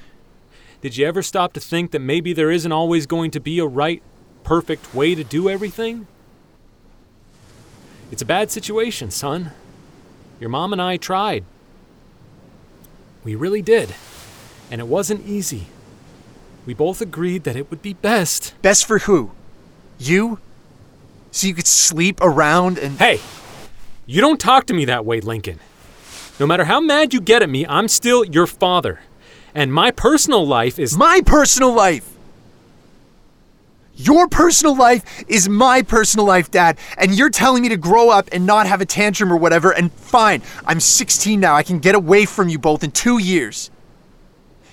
Did 0.79 0.95
you 0.95 1.05
ever 1.05 1.21
stop 1.21 1.51
to 1.53 1.59
think 1.59 1.91
that 1.91 1.99
maybe 1.99 2.31
there 2.31 2.51
isn't 2.51 2.71
always 2.71 3.05
going 3.05 3.31
to 3.31 3.41
be 3.41 3.59
a 3.59 3.65
right, 3.65 4.01
perfect 4.45 4.95
way 4.95 5.13
to 5.13 5.25
do 5.25 5.49
everything? 5.49 6.07
It's 8.11 8.21
a 8.21 8.25
bad 8.25 8.51
situation, 8.51 9.11
son. 9.11 9.51
Your 10.39 10.49
mom 10.49 10.71
and 10.71 10.81
I 10.81 10.97
tried. 10.97 11.43
We 13.23 13.35
really 13.35 13.61
did. 13.61 13.93
And 14.71 14.79
it 14.79 14.87
wasn't 14.87 15.25
easy. 15.25 15.67
We 16.65 16.73
both 16.73 17.01
agreed 17.01 17.43
that 17.43 17.55
it 17.55 17.69
would 17.69 17.81
be 17.81 17.93
best. 17.93 18.53
Best 18.61 18.85
for 18.85 18.99
who? 18.99 19.31
You? 19.97 20.39
So 21.31 21.47
you 21.47 21.53
could 21.53 21.67
sleep 21.67 22.19
around 22.21 22.77
and. 22.77 22.97
Hey, 22.97 23.19
you 24.05 24.21
don't 24.21 24.39
talk 24.39 24.65
to 24.67 24.73
me 24.73 24.85
that 24.85 25.05
way, 25.05 25.19
Lincoln. 25.21 25.59
No 26.39 26.45
matter 26.45 26.65
how 26.65 26.79
mad 26.79 27.13
you 27.13 27.21
get 27.21 27.41
at 27.41 27.49
me, 27.49 27.65
I'm 27.67 27.87
still 27.87 28.23
your 28.23 28.47
father. 28.47 29.01
And 29.55 29.73
my 29.73 29.91
personal 29.91 30.45
life 30.45 30.77
is. 30.77 30.95
My 30.95 31.21
personal 31.25 31.73
life! 31.73 32.16
Your 33.97 34.27
personal 34.27 34.75
life 34.75 35.23
is 35.27 35.49
my 35.49 35.81
personal 35.81 36.25
life, 36.25 36.51
Dad. 36.51 36.77
And 36.99 37.17
you're 37.17 37.31
telling 37.31 37.63
me 37.63 37.69
to 37.69 37.77
grow 37.77 38.09
up 38.11 38.29
and 38.31 38.45
not 38.45 38.67
have 38.67 38.79
a 38.79 38.85
tantrum 38.85 39.33
or 39.33 39.37
whatever, 39.37 39.71
and 39.71 39.91
fine, 39.91 40.43
I'm 40.67 40.79
16 40.79 41.39
now. 41.39 41.55
I 41.55 41.63
can 41.63 41.79
get 41.79 41.95
away 41.95 42.25
from 42.25 42.47
you 42.47 42.59
both 42.59 42.83
in 42.83 42.91
two 42.91 43.17
years. 43.17 43.71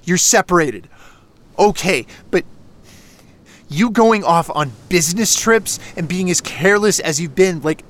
You're 0.04 0.18
separated. 0.18 0.88
Okay, 1.58 2.06
but 2.30 2.44
you 3.70 3.90
going 3.90 4.24
off 4.24 4.50
on 4.50 4.72
business 4.90 5.34
trips 5.34 5.80
and 5.96 6.06
being 6.06 6.28
as 6.28 6.42
careless 6.42 7.00
as 7.00 7.18
you've 7.18 7.34
been, 7.34 7.62
like, 7.62 7.82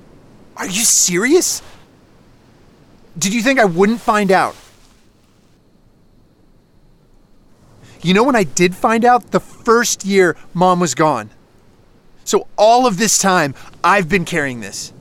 are 0.57 0.69
you 0.69 0.83
serious? 0.83 1.63
Did 3.19 3.35
you 3.35 3.43
think 3.43 3.59
I 3.59 3.65
wouldn't 3.65 4.01
find 4.01 4.31
out? 4.31 4.55
You 8.05 8.13
know 8.13 8.23
when 8.23 8.37
I 8.37 8.45
did 8.45 8.77
find 8.77 9.03
out? 9.07 9.31
The 9.31 9.41
first 9.41 10.05
year 10.05 10.37
mom 10.53 10.79
was 10.79 10.95
gone. 10.95 11.31
So 12.25 12.47
all 12.59 12.87
of 12.87 12.99
this 12.99 13.19
time, 13.19 13.55
I've 13.83 14.11
been 14.11 14.27
carrying 14.27 14.61
this. 14.61 14.93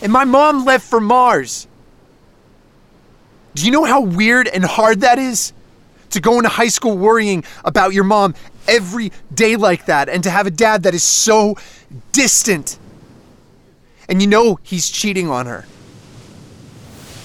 And 0.00 0.10
my 0.10 0.24
mom 0.24 0.64
left 0.64 0.88
for 0.88 0.98
Mars. 0.98 1.68
Do 3.54 3.66
you 3.66 3.70
know 3.70 3.84
how 3.84 4.00
weird 4.00 4.48
and 4.48 4.64
hard 4.64 5.02
that 5.02 5.18
is? 5.18 5.52
To 6.10 6.20
go 6.20 6.38
into 6.38 6.48
high 6.48 6.68
school 6.68 6.96
worrying 6.96 7.44
about 7.64 7.92
your 7.92 8.04
mom 8.04 8.34
every 8.66 9.12
day 9.34 9.56
like 9.56 9.86
that, 9.86 10.08
and 10.08 10.24
to 10.24 10.30
have 10.30 10.46
a 10.46 10.50
dad 10.50 10.84
that 10.84 10.94
is 10.94 11.02
so 11.02 11.56
distant. 12.12 12.78
And 14.08 14.22
you 14.22 14.28
know 14.28 14.58
he's 14.62 14.88
cheating 14.88 15.28
on 15.28 15.44
her. 15.44 15.66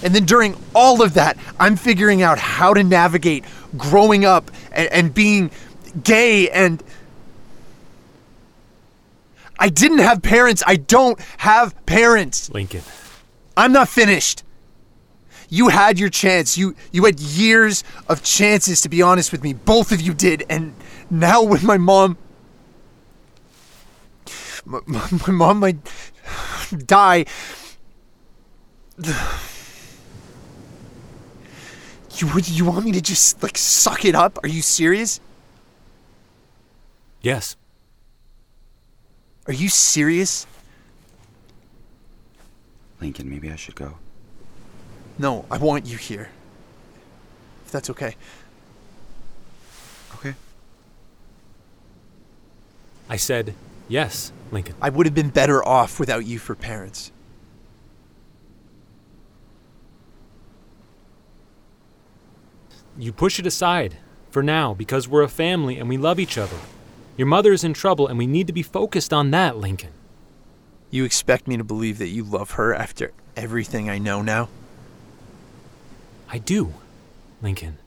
And 0.02 0.14
then 0.14 0.26
during 0.26 0.56
all 0.74 1.00
of 1.00 1.14
that, 1.14 1.38
I'm 1.58 1.76
figuring 1.76 2.22
out 2.22 2.38
how 2.38 2.74
to 2.74 2.82
navigate 2.82 3.44
growing 3.76 4.24
up 4.24 4.50
and, 4.72 4.88
and 4.92 5.14
being 5.14 5.50
gay 6.02 6.48
and. 6.50 6.82
I 9.58 9.68
didn't 9.68 9.98
have 9.98 10.22
parents. 10.22 10.62
I 10.66 10.74
don't 10.74 11.20
have 11.38 11.86
parents. 11.86 12.50
Lincoln. 12.50 12.82
I'm 13.56 13.70
not 13.70 13.88
finished. 13.88 14.42
You 15.48 15.68
had 15.68 16.00
your 16.00 16.08
chance. 16.08 16.56
You 16.56 16.74
you 16.90 17.04
had 17.04 17.20
years 17.20 17.84
of 18.08 18.22
chances 18.22 18.80
to 18.80 18.88
be 18.88 19.02
honest 19.02 19.30
with 19.30 19.44
me. 19.44 19.52
Both 19.52 19.92
of 19.92 20.00
you 20.00 20.14
did. 20.14 20.44
And 20.48 20.74
now 21.10 21.42
when 21.42 21.64
my 21.64 21.78
mom 21.78 22.16
my, 24.64 24.80
my 25.26 25.32
mom 25.32 25.58
might 25.60 25.76
die 26.86 27.26
you 32.16 32.32
would 32.34 32.48
you 32.48 32.64
want 32.64 32.84
me 32.84 32.92
to 32.92 33.00
just 33.00 33.42
like 33.42 33.56
suck 33.56 34.04
it 34.04 34.14
up? 34.14 34.38
Are 34.42 34.48
you 34.48 34.62
serious? 34.62 35.20
Yes. 37.20 37.56
Are 39.46 39.52
you 39.52 39.68
serious? 39.68 40.46
Lincoln, 43.00 43.28
maybe 43.28 43.50
I 43.50 43.56
should 43.56 43.74
go. 43.74 43.98
No, 45.18 45.44
I 45.50 45.58
want 45.58 45.86
you 45.86 45.96
here. 45.96 46.30
If 47.66 47.72
that's 47.72 47.90
okay. 47.90 48.16
Okay. 50.14 50.34
I 53.08 53.16
said, 53.16 53.54
yes, 53.88 54.32
Lincoln. 54.52 54.76
I 54.80 54.88
would 54.88 55.06
have 55.06 55.14
been 55.14 55.30
better 55.30 55.66
off 55.66 55.98
without 55.98 56.24
you 56.24 56.38
for 56.38 56.54
parents. 56.54 57.10
You 62.98 63.12
push 63.12 63.38
it 63.38 63.46
aside 63.46 63.96
for 64.30 64.42
now 64.42 64.74
because 64.74 65.08
we're 65.08 65.22
a 65.22 65.28
family 65.28 65.78
and 65.78 65.88
we 65.88 65.96
love 65.96 66.20
each 66.20 66.36
other. 66.36 66.56
Your 67.16 67.26
mother 67.26 67.52
is 67.52 67.64
in 67.64 67.72
trouble 67.72 68.06
and 68.06 68.18
we 68.18 68.26
need 68.26 68.46
to 68.46 68.52
be 68.52 68.62
focused 68.62 69.12
on 69.12 69.30
that, 69.30 69.56
Lincoln. 69.56 69.92
You 70.90 71.04
expect 71.04 71.48
me 71.48 71.56
to 71.56 71.64
believe 71.64 71.98
that 71.98 72.08
you 72.08 72.22
love 72.22 72.52
her 72.52 72.74
after 72.74 73.12
everything 73.34 73.88
I 73.88 73.98
know 73.98 74.20
now? 74.20 74.48
I 76.28 76.38
do, 76.38 76.74
Lincoln. 77.40 77.78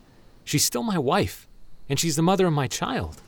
She's 0.44 0.66
still 0.66 0.84
my 0.84 0.98
wife, 0.98 1.48
and 1.90 2.00
she's 2.00 2.16
the 2.16 2.22
mother 2.22 2.48
of 2.48 2.54
my 2.54 2.68
child. 2.68 3.22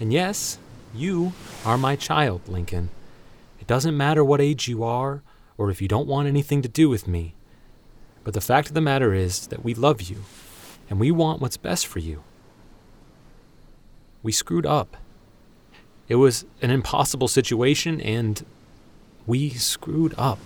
And 0.00 0.12
yes, 0.12 0.58
you 0.94 1.32
are 1.64 1.78
my 1.78 1.94
child, 1.96 2.48
Lincoln. 2.48 2.90
It 3.60 3.66
doesn't 3.66 3.96
matter 3.96 4.24
what 4.24 4.40
age 4.40 4.68
you 4.68 4.82
are 4.82 5.22
or 5.58 5.70
if 5.70 5.80
you 5.80 5.88
don't 5.88 6.06
want 6.06 6.28
anything 6.28 6.62
to 6.62 6.68
do 6.68 6.88
with 6.88 7.08
me. 7.08 7.34
But 8.24 8.34
the 8.34 8.40
fact 8.40 8.68
of 8.68 8.74
the 8.74 8.80
matter 8.80 9.14
is 9.14 9.46
that 9.48 9.64
we 9.64 9.74
love 9.74 10.02
you 10.02 10.24
and 10.88 11.00
we 11.00 11.10
want 11.10 11.40
what's 11.40 11.56
best 11.56 11.86
for 11.86 11.98
you. 11.98 12.22
We 14.22 14.32
screwed 14.32 14.66
up. 14.66 14.96
It 16.08 16.16
was 16.16 16.44
an 16.62 16.70
impossible 16.70 17.28
situation 17.28 18.00
and 18.00 18.44
we 19.26 19.50
screwed 19.50 20.14
up. 20.16 20.38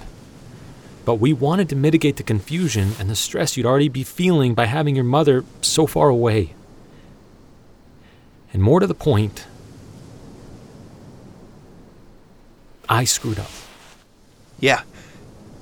But 1.05 1.15
we 1.15 1.33
wanted 1.33 1.69
to 1.71 1.77
mitigate 1.77 2.17
the 2.17 2.23
confusion 2.23 2.93
and 2.99 3.11
the 3.11 3.17
stress 3.17 3.57
you'd 3.57 3.67
already 3.67 3.89
be 3.89 4.05
feeling 4.05 4.55
by 4.55 4.67
having 4.67 4.95
your 4.95 5.05
mother 5.05 5.45
so 5.61 5.87
far 5.87 6.09
away. 6.09 6.55
And 8.53 8.63
more 8.63 8.81
to 8.81 8.87
the 8.87 8.95
point, 8.95 9.47
I 12.89 13.05
screwed 13.05 13.39
up. 13.39 13.51
Yeah, 14.59 14.83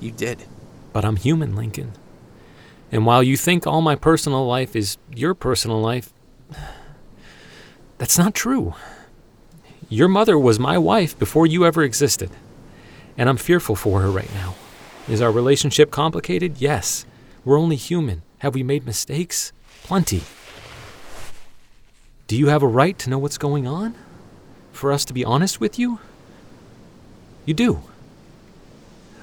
you 0.01 0.11
did. 0.11 0.45
But 0.93 1.05
I'm 1.05 1.17
human, 1.17 1.55
Lincoln. 1.55 1.93
And 2.91 3.05
while 3.05 3.23
you 3.23 3.37
think 3.37 3.67
all 3.67 3.83
my 3.83 3.97
personal 3.97 4.47
life 4.47 4.75
is 4.75 4.97
your 5.15 5.35
personal 5.35 5.81
life, 5.81 6.13
that's 7.99 8.19
not 8.19 8.35
true. 8.35 8.75
Your 9.89 10.09
mother 10.09 10.39
was 10.39 10.59
my 10.59 10.79
wife 10.79 11.19
before 11.19 11.47
you 11.47 11.65
ever 11.65 11.83
existed. 11.83 12.31
And 13.17 13.29
I'm 13.29 13.37
fearful 13.37 13.77
for 13.77 14.01
her 14.01 14.11
right 14.11 14.33
now. 14.35 14.55
Is 15.09 15.21
our 15.21 15.33
relationship 15.33 15.91
complicated? 15.91 16.61
Yes. 16.61 17.05
We're 17.45 17.59
only 17.59 17.77
human. 17.77 18.23
Have 18.39 18.55
we 18.55 18.63
made 18.63 18.87
mistakes? 18.87 19.53
Plenty. 19.83 20.23
Do 22.27 22.37
you 22.37 22.49
have 22.49 22.63
a 22.63 22.69
right 22.69 22.99
to 22.99 23.11
know 23.11 23.19
what's 23.19 23.39
going 23.39 23.67
on? 23.67 23.95
For 24.73 24.93
us 24.93 25.05
to 25.07 25.15
be 25.15 25.25
honest 25.25 25.61
with 25.61 25.79
you? 25.79 25.99
You 27.47 27.55
do. 27.55 27.81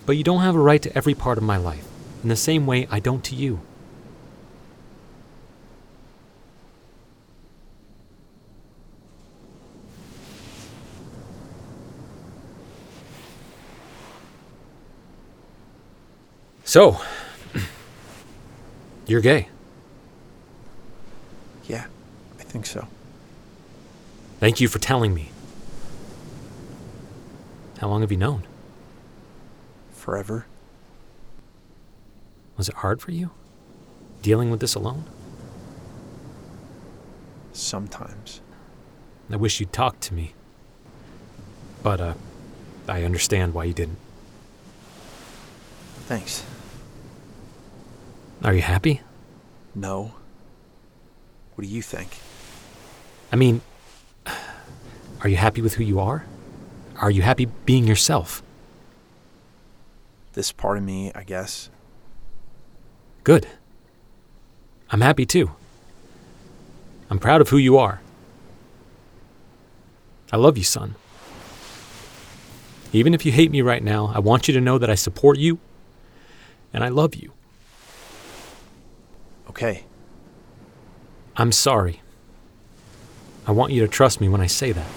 But 0.06 0.18
you 0.18 0.24
don't 0.24 0.42
have 0.42 0.56
a 0.56 0.60
right 0.60 0.82
to 0.82 0.98
every 0.98 1.14
part 1.14 1.38
of 1.38 1.44
my 1.44 1.58
life, 1.58 1.88
in 2.26 2.30
the 2.30 2.36
same 2.36 2.66
way 2.66 2.88
I 2.90 3.00
don't 3.00 3.24
to 3.26 3.36
you. 3.36 3.62
So, 16.64 17.00
you're 19.06 19.22
gay. 19.22 19.50
Yeah, 21.66 21.86
I 22.40 22.44
think 22.44 22.66
so. 22.66 22.88
Thank 24.40 24.60
you 24.60 24.68
for 24.68 24.80
telling 24.80 25.14
me. 25.14 25.30
How 27.78 27.88
long 27.88 28.02
have 28.02 28.12
you 28.12 28.18
known? 28.18 28.48
Forever. 29.94 30.48
Was 32.58 32.70
it 32.70 32.76
hard 32.76 33.02
for 33.02 33.12
you? 33.12 33.32
Dealing 34.22 34.50
with 34.52 34.60
this 34.60 34.76
alone? 34.76 35.06
Sometimes. 37.54 38.42
I 39.32 39.36
wish 39.36 39.60
you'd 39.60 39.74
talk 39.74 40.00
to 40.02 40.14
me. 40.14 40.34
But, 41.84 42.02
uh, 42.02 42.14
I 42.88 43.04
understand 43.04 43.54
why 43.54 43.66
you 43.66 43.74
didn't. 43.74 43.98
Thanks. 46.08 46.44
Are 48.44 48.54
you 48.54 48.62
happy? 48.62 49.02
No. 49.74 50.14
What 51.56 51.64
do 51.64 51.68
you 51.68 51.82
think? 51.82 52.18
I 53.32 53.36
mean, 53.36 53.62
are 55.22 55.30
you 55.30 55.38
happy 55.38 55.62
with 55.62 55.76
who 55.76 55.84
you 55.84 56.00
are? 56.00 56.26
are 56.98 57.12
you 57.12 57.22
happy 57.22 57.46
being 57.66 57.88
yourself? 57.88 58.42
This 60.34 60.52
part 60.52 60.78
of 60.78 60.84
me, 60.84 61.12
I 61.14 61.24
guess. 61.24 61.70
Good. 63.26 63.48
I'm 64.92 65.02
happy 65.02 65.26
too. 65.26 65.50
I'm 67.10 67.18
proud 67.18 67.42
of 67.42 67.50
who 67.50 67.58
you 67.58 67.76
are. 67.76 68.00
I 70.32 70.38
love 70.38 70.60
you, 70.60 70.64
son. 70.64 70.94
Even 72.94 73.16
if 73.16 73.26
you 73.26 73.32
hate 73.32 73.50
me 73.50 73.62
right 73.62 73.84
now, 73.84 74.12
I 74.14 74.20
want 74.20 74.48
you 74.48 74.54
to 74.54 74.62
know 74.62 74.78
that 74.78 74.92
I 74.92 74.96
support 74.96 75.40
you 75.40 75.58
and 76.72 76.84
I 76.84 76.90
love 76.90 77.16
you. 77.16 77.34
Okay. 79.50 79.86
I'm 81.36 81.52
sorry. 81.52 82.02
I 83.48 83.52
want 83.54 83.74
you 83.74 83.82
to 83.82 83.88
trust 83.88 84.22
me 84.22 84.30
when 84.30 84.40
I 84.40 84.48
say 84.48 84.72
that. 84.72 84.92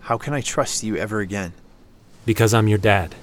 How 0.00 0.16
can 0.16 0.32
I 0.32 0.40
trust 0.40 0.82
you 0.82 0.96
ever 0.96 1.20
again? 1.20 1.52
Because 2.24 2.54
I'm 2.54 2.66
your 2.66 2.78
dad. 2.78 3.14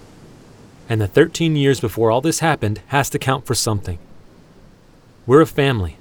And 0.90 1.00
the 1.00 1.08
13 1.08 1.56
years 1.56 1.80
before 1.80 2.12
all 2.12 2.22
this 2.22 2.40
happened 2.40 2.82
has 2.88 3.10
to 3.12 3.20
count 3.20 3.46
for 3.46 3.56
something. 3.56 4.00
We're 5.26 5.42
a 5.42 5.48
family, 5.48 5.98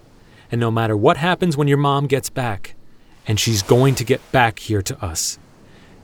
and 0.50 0.60
no 0.60 0.70
matter 0.70 0.96
what 0.96 1.16
happens 1.16 1.56
when 1.56 1.68
your 1.68 1.78
mom 1.78 2.06
gets 2.06 2.28
back, 2.28 2.74
and 3.26 3.38
she's 3.38 3.62
going 3.62 3.94
to 3.94 4.04
get 4.04 4.20
back 4.32 4.58
here 4.58 4.82
to 4.82 5.04
us, 5.04 5.38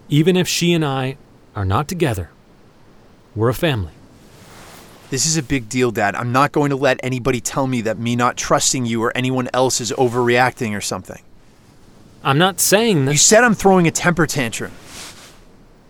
even 0.09 0.37
if 0.37 0.47
she 0.47 0.73
and 0.73 0.85
I 0.85 1.17
are 1.57 1.65
not 1.65 1.89
together, 1.89 2.31
we're 3.35 3.49
a 3.49 3.55
family. 3.55 3.93
This 5.11 5.27
is 5.27 5.37
a 5.37 5.43
big 5.43 5.69
deal, 5.69 5.91
Dad. 5.91 6.15
I'm 6.15 6.33
not 6.33 6.53
going 6.53 6.71
to 6.71 6.77
let 6.77 7.01
anybody 7.03 7.41
tell 7.41 7.67
me 7.67 7.81
that 7.83 7.99
me 7.99 8.15
not 8.15 8.37
trusting 8.37 8.87
you 8.87 9.03
or 9.03 9.17
anyone 9.17 9.49
else 9.55 9.81
is 9.81 9.91
overreacting 9.93 10.77
or 10.77 10.81
something. 10.81 11.23
I'm 12.23 12.39
not 12.39 12.61
saying 12.61 13.07
that. 13.07 13.13
You 13.13 13.19
said 13.19 13.43
I'm 13.43 13.55
throwing 13.55 13.87
a 13.87 13.91
temper 13.91 14.27
tantrum. 14.27 14.73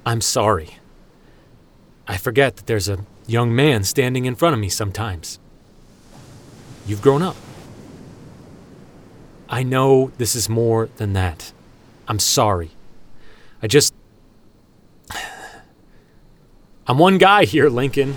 I'm 0.07 0.20
sorry. 0.20 0.78
I 2.09 2.16
forget 2.16 2.56
that 2.56 2.66
there's 2.66 2.88
a 2.88 3.04
young 3.26 3.54
man 3.54 3.84
standing 3.84 4.24
in 4.24 4.34
front 4.34 4.54
of 4.54 4.61
me 4.61 4.70
sometimes. 4.70 5.38
You've 6.86 7.02
grown 7.02 7.22
up. 7.22 7.36
I 9.50 9.62
know 9.62 10.11
this 10.16 10.34
is 10.34 10.48
more 10.48 10.88
than 10.96 11.12
that. 11.12 11.52
I'm 12.09 12.18
sorry. 12.18 12.70
I 13.62 13.66
just. 13.66 13.94
I'm 16.86 16.98
one 16.98 17.18
guy 17.18 17.44
here, 17.44 17.68
Lincoln. 17.68 18.16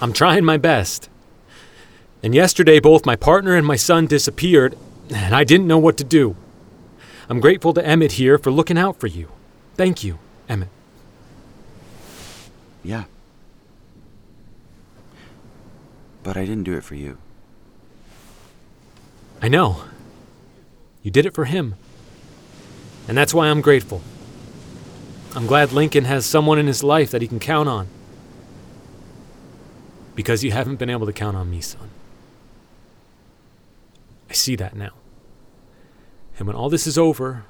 I'm 0.00 0.12
trying 0.12 0.44
my 0.44 0.56
best. 0.56 1.08
And 2.22 2.34
yesterday, 2.34 2.80
both 2.80 3.06
my 3.06 3.16
partner 3.16 3.54
and 3.54 3.66
my 3.66 3.76
son 3.76 4.06
disappeared, 4.06 4.76
and 5.08 5.34
I 5.34 5.44
didn't 5.44 5.68
know 5.68 5.78
what 5.78 5.96
to 5.98 6.04
do. 6.04 6.36
I'm 7.28 7.40
grateful 7.40 7.72
to 7.74 7.86
Emmett 7.86 8.12
here 8.12 8.36
for 8.36 8.50
looking 8.50 8.76
out 8.76 8.98
for 8.98 9.06
you. 9.06 9.28
Thank 9.76 10.02
you, 10.02 10.18
Emmett. 10.48 10.68
Yeah. 12.82 13.04
But 16.22 16.36
I 16.36 16.44
didn't 16.44 16.64
do 16.64 16.76
it 16.76 16.84
for 16.84 16.94
you. 16.94 17.18
I 19.42 19.48
know. 19.48 19.84
You 21.02 21.10
did 21.10 21.26
it 21.26 21.34
for 21.34 21.46
him. 21.46 21.76
And 23.08 23.16
that's 23.16 23.32
why 23.32 23.48
I'm 23.48 23.60
grateful. 23.60 24.02
I'm 25.34 25.46
glad 25.46 25.72
Lincoln 25.72 26.04
has 26.04 26.26
someone 26.26 26.58
in 26.58 26.66
his 26.66 26.82
life 26.82 27.10
that 27.10 27.22
he 27.22 27.28
can 27.28 27.38
count 27.38 27.68
on. 27.68 27.88
Because 30.14 30.44
you 30.44 30.50
haven't 30.50 30.76
been 30.76 30.90
able 30.90 31.06
to 31.06 31.12
count 31.12 31.36
on 31.36 31.50
me, 31.50 31.60
son. 31.60 31.88
I 34.28 34.32
see 34.34 34.56
that 34.56 34.76
now. 34.76 34.92
And 36.38 36.46
when 36.46 36.56
all 36.56 36.68
this 36.68 36.86
is 36.86 36.98
over, 36.98 37.44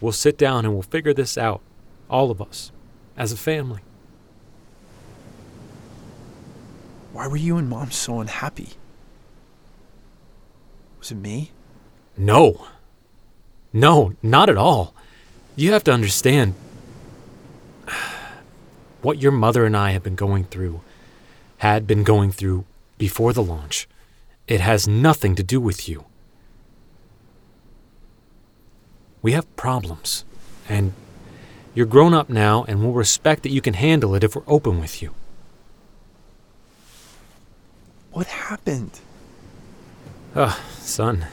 we'll 0.00 0.12
sit 0.12 0.38
down 0.38 0.64
and 0.64 0.74
we'll 0.74 0.82
figure 0.82 1.14
this 1.14 1.36
out, 1.36 1.60
all 2.08 2.30
of 2.30 2.40
us, 2.40 2.70
as 3.16 3.32
a 3.32 3.36
family. 3.36 3.80
Why 7.18 7.26
were 7.26 7.36
you 7.36 7.56
and 7.56 7.68
Mom 7.68 7.90
so 7.90 8.20
unhappy? 8.20 8.74
Was 11.00 11.10
it 11.10 11.16
me? 11.16 11.50
No. 12.16 12.68
No, 13.72 14.12
not 14.22 14.48
at 14.48 14.56
all. 14.56 14.94
You 15.56 15.72
have 15.72 15.82
to 15.82 15.92
understand 15.92 16.54
what 19.02 19.20
your 19.20 19.32
mother 19.32 19.66
and 19.66 19.76
I 19.76 19.90
have 19.90 20.04
been 20.04 20.14
going 20.14 20.44
through, 20.44 20.80
had 21.56 21.88
been 21.88 22.04
going 22.04 22.30
through 22.30 22.64
before 22.98 23.32
the 23.32 23.42
launch. 23.42 23.88
It 24.46 24.60
has 24.60 24.86
nothing 24.86 25.34
to 25.34 25.42
do 25.42 25.60
with 25.60 25.88
you. 25.88 26.04
We 29.22 29.32
have 29.32 29.56
problems, 29.56 30.24
and 30.68 30.92
you're 31.74 31.84
grown 31.84 32.14
up 32.14 32.28
now, 32.28 32.64
and 32.68 32.80
we'll 32.80 32.92
respect 32.92 33.42
that 33.42 33.50
you 33.50 33.60
can 33.60 33.74
handle 33.74 34.14
it 34.14 34.22
if 34.22 34.36
we're 34.36 34.42
open 34.46 34.78
with 34.78 35.02
you. 35.02 35.14
What 38.18 38.26
happened? 38.26 38.98
Ugh, 40.34 40.58
son, 40.72 41.26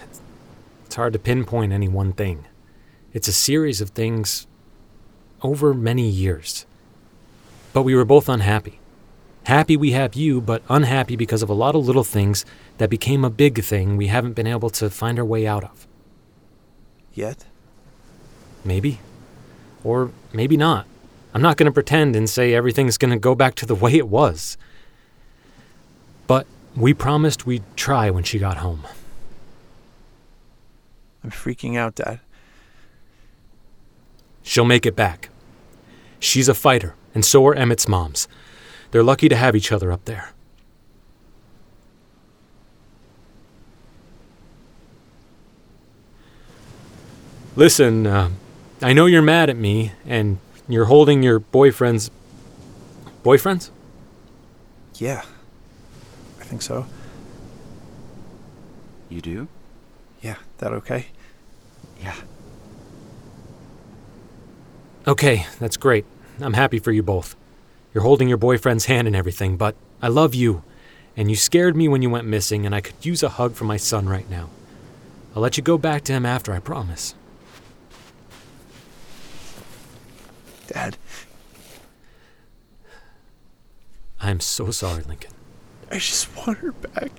it's 0.85 0.93
hard 0.93 1.13
to 1.13 1.19
pinpoint 1.19 1.73
any 1.73 1.87
one 1.87 2.13
thing. 2.13 2.45
It's 3.11 3.27
a 3.27 3.33
series 3.33 3.81
of 3.81 3.89
things 3.89 4.45
over 5.41 5.73
many 5.73 6.07
years. 6.07 6.67
But 7.73 7.81
we 7.81 7.95
were 7.95 8.05
both 8.05 8.29
unhappy. 8.29 8.77
Happy 9.45 9.75
we 9.75 9.93
have 9.93 10.13
you, 10.13 10.39
but 10.39 10.61
unhappy 10.69 11.15
because 11.15 11.41
of 11.41 11.49
a 11.49 11.55
lot 11.55 11.73
of 11.73 11.87
little 11.87 12.03
things 12.03 12.45
that 12.77 12.91
became 12.91 13.25
a 13.25 13.31
big 13.31 13.63
thing 13.63 13.97
we 13.97 14.05
haven't 14.05 14.33
been 14.33 14.45
able 14.45 14.69
to 14.69 14.91
find 14.91 15.17
our 15.17 15.25
way 15.25 15.47
out 15.47 15.63
of. 15.63 15.87
Yet? 17.15 17.45
Maybe. 18.63 18.99
Or 19.83 20.11
maybe 20.33 20.55
not. 20.55 20.85
I'm 21.33 21.41
not 21.41 21.57
going 21.57 21.65
to 21.65 21.73
pretend 21.73 22.15
and 22.15 22.29
say 22.29 22.53
everything's 22.53 22.99
going 22.99 23.09
to 23.09 23.17
go 23.17 23.33
back 23.33 23.55
to 23.55 23.65
the 23.65 23.73
way 23.73 23.95
it 23.95 24.07
was. 24.07 24.55
We 26.75 26.93
promised 26.93 27.45
we'd 27.45 27.63
try 27.75 28.09
when 28.09 28.23
she 28.23 28.37
got 28.37 28.57
home. 28.57 28.85
I'm 31.23 31.31
freaking 31.31 31.77
out, 31.77 31.95
Dad. 31.95 32.19
She'll 34.43 34.65
make 34.65 34.85
it 34.85 34.95
back. 34.95 35.29
She's 36.19 36.49
a 36.49 36.53
fighter, 36.53 36.95
and 37.13 37.23
so 37.25 37.45
are 37.47 37.55
Emmett's 37.55 37.87
moms. 37.87 38.27
They're 38.91 39.03
lucky 39.03 39.29
to 39.29 39.35
have 39.35 39.55
each 39.55 39.71
other 39.71 39.91
up 39.91 40.05
there. 40.05 40.29
Listen, 47.55 48.05
uh, 48.05 48.29
I 48.81 48.91
know 48.91 49.05
you're 49.05 49.21
mad 49.21 49.49
at 49.49 49.55
me, 49.55 49.93
and 50.05 50.39
you're 50.67 50.85
holding 50.85 51.23
your 51.23 51.39
boyfriend's. 51.39 52.11
boyfriends? 53.23 53.69
Yeah. 54.95 55.23
I 56.45 56.47
think 56.47 56.61
so. 56.61 56.85
You 59.09 59.19
do? 59.19 59.47
Yeah, 60.21 60.35
that 60.59 60.73
okay? 60.73 61.07
Yeah. 61.99 62.13
Okay, 65.07 65.47
that's 65.59 65.75
great. 65.75 66.05
I'm 66.39 66.53
happy 66.53 66.77
for 66.77 66.91
you 66.91 67.01
both. 67.01 67.35
You're 67.93 68.03
holding 68.03 68.27
your 68.29 68.37
boyfriend's 68.37 68.85
hand 68.85 69.07
and 69.07 69.15
everything, 69.15 69.57
but 69.57 69.75
I 70.03 70.07
love 70.07 70.35
you, 70.35 70.61
and 71.17 71.31
you 71.31 71.35
scared 71.35 71.75
me 71.75 71.87
when 71.87 72.03
you 72.03 72.11
went 72.11 72.27
missing, 72.27 72.63
and 72.63 72.75
I 72.75 72.81
could 72.81 73.03
use 73.03 73.23
a 73.23 73.29
hug 73.29 73.53
from 73.53 73.65
my 73.65 73.77
son 73.77 74.07
right 74.07 74.29
now. 74.29 74.49
I'll 75.35 75.41
let 75.41 75.57
you 75.57 75.63
go 75.63 75.79
back 75.79 76.03
to 76.03 76.13
him 76.13 76.27
after, 76.27 76.53
I 76.53 76.59
promise. 76.59 77.15
Dad, 80.67 80.97
I'm 84.19 84.39
so 84.39 84.69
sorry, 84.69 85.03
Lincoln. 85.03 85.34
I 85.91 85.95
just 85.95 86.35
want 86.35 86.59
her 86.59 86.71
back. 86.71 87.11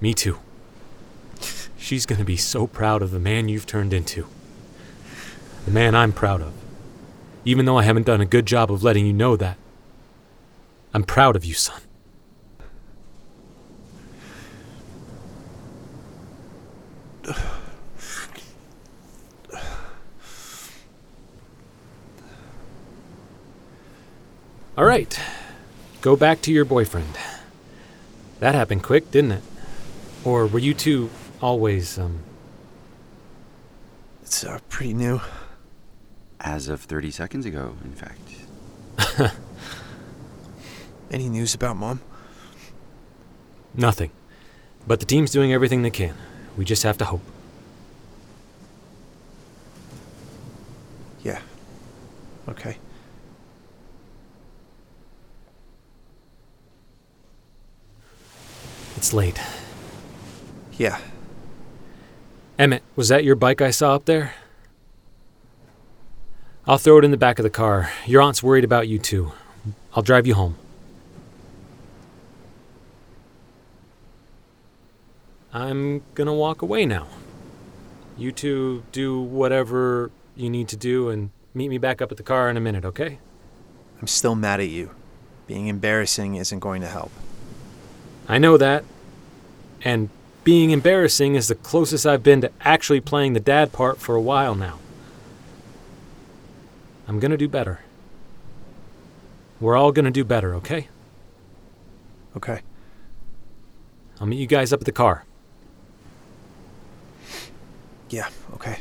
Me 0.00 0.14
too. 0.14 0.38
She's 1.78 2.06
gonna 2.06 2.24
be 2.24 2.36
so 2.36 2.66
proud 2.66 3.02
of 3.02 3.10
the 3.10 3.18
man 3.18 3.48
you've 3.48 3.66
turned 3.66 3.92
into. 3.92 4.26
The 5.64 5.70
man 5.70 5.94
I'm 5.94 6.12
proud 6.12 6.40
of. 6.40 6.52
Even 7.44 7.64
though 7.64 7.78
I 7.78 7.82
haven't 7.82 8.06
done 8.06 8.20
a 8.20 8.26
good 8.26 8.46
job 8.46 8.70
of 8.70 8.82
letting 8.82 9.06
you 9.06 9.12
know 9.12 9.36
that. 9.36 9.56
I'm 10.92 11.04
proud 11.04 11.36
of 11.36 11.44
you, 11.44 11.54
son. 11.54 11.80
All 24.76 24.86
right. 24.86 25.20
Go 26.00 26.16
back 26.16 26.40
to 26.42 26.52
your 26.52 26.64
boyfriend. 26.64 27.18
That 28.40 28.54
happened 28.54 28.82
quick, 28.82 29.10
didn't 29.10 29.32
it? 29.32 29.42
Or 30.24 30.46
were 30.46 30.58
you 30.58 30.74
two 30.74 31.10
always, 31.40 31.98
um, 31.98 32.20
It's 34.22 34.44
uh, 34.44 34.58
pretty 34.68 34.94
new. 34.94 35.20
As 36.40 36.68
of 36.68 36.80
30 36.80 37.10
seconds 37.10 37.44
ago, 37.44 37.76
in 37.84 37.92
fact. 37.92 38.18
Any 41.10 41.28
news 41.28 41.54
about 41.54 41.76
Mom? 41.76 42.00
nothing? 43.74 44.10
But 44.86 45.00
the 45.00 45.06
team's 45.06 45.30
doing 45.30 45.52
everything 45.52 45.82
they 45.82 45.90
can. 45.90 46.14
We 46.56 46.64
just 46.64 46.82
have 46.82 46.96
to 46.98 47.04
hope. 47.04 47.20
Yeah. 51.22 51.40
Okay. 52.48 52.78
It's 59.00 59.14
late. 59.14 59.40
Yeah. 60.76 61.00
Emmett, 62.58 62.82
was 62.96 63.08
that 63.08 63.24
your 63.24 63.34
bike 63.34 63.62
I 63.62 63.70
saw 63.70 63.94
up 63.94 64.04
there? 64.04 64.34
I'll 66.66 66.76
throw 66.76 66.98
it 66.98 67.04
in 67.06 67.10
the 67.10 67.16
back 67.16 67.38
of 67.38 67.42
the 67.42 67.48
car. 67.48 67.90
Your 68.04 68.20
aunt's 68.20 68.42
worried 68.42 68.62
about 68.62 68.88
you 68.88 68.98
too. 68.98 69.32
I'll 69.94 70.02
drive 70.02 70.26
you 70.26 70.34
home. 70.34 70.56
I'm 75.54 76.02
gonna 76.12 76.34
walk 76.34 76.60
away 76.60 76.84
now. 76.84 77.06
You 78.18 78.32
two 78.32 78.82
do 78.92 79.18
whatever 79.18 80.10
you 80.36 80.50
need 80.50 80.68
to 80.68 80.76
do 80.76 81.08
and 81.08 81.30
meet 81.54 81.70
me 81.70 81.78
back 81.78 82.02
up 82.02 82.10
at 82.10 82.18
the 82.18 82.22
car 82.22 82.50
in 82.50 82.58
a 82.58 82.60
minute, 82.60 82.84
okay? 82.84 83.18
I'm 83.98 84.08
still 84.08 84.34
mad 84.34 84.60
at 84.60 84.68
you. 84.68 84.90
Being 85.46 85.68
embarrassing 85.68 86.34
isn't 86.34 86.58
going 86.58 86.82
to 86.82 86.88
help. 86.88 87.10
I 88.30 88.38
know 88.38 88.56
that. 88.56 88.84
And 89.82 90.08
being 90.44 90.70
embarrassing 90.70 91.34
is 91.34 91.48
the 91.48 91.56
closest 91.56 92.06
I've 92.06 92.22
been 92.22 92.40
to 92.42 92.52
actually 92.60 93.00
playing 93.00 93.32
the 93.32 93.40
dad 93.40 93.72
part 93.72 93.98
for 93.98 94.14
a 94.14 94.20
while 94.20 94.54
now. 94.54 94.78
I'm 97.08 97.18
gonna 97.18 97.36
do 97.36 97.48
better. 97.48 97.80
We're 99.58 99.76
all 99.76 99.90
gonna 99.90 100.12
do 100.12 100.22
better, 100.22 100.54
okay? 100.54 100.86
Okay. 102.36 102.60
I'll 104.20 104.28
meet 104.28 104.38
you 104.38 104.46
guys 104.46 104.72
up 104.72 104.78
at 104.78 104.86
the 104.86 104.92
car. 104.92 105.24
Yeah, 108.10 108.28
okay. 108.54 108.78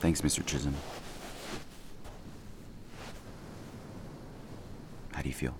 Thanks, 0.00 0.22
Mr. 0.22 0.44
Chisholm. 0.44 0.74
How 5.12 5.22
do 5.22 5.28
you 5.28 5.34
feel? 5.34 5.54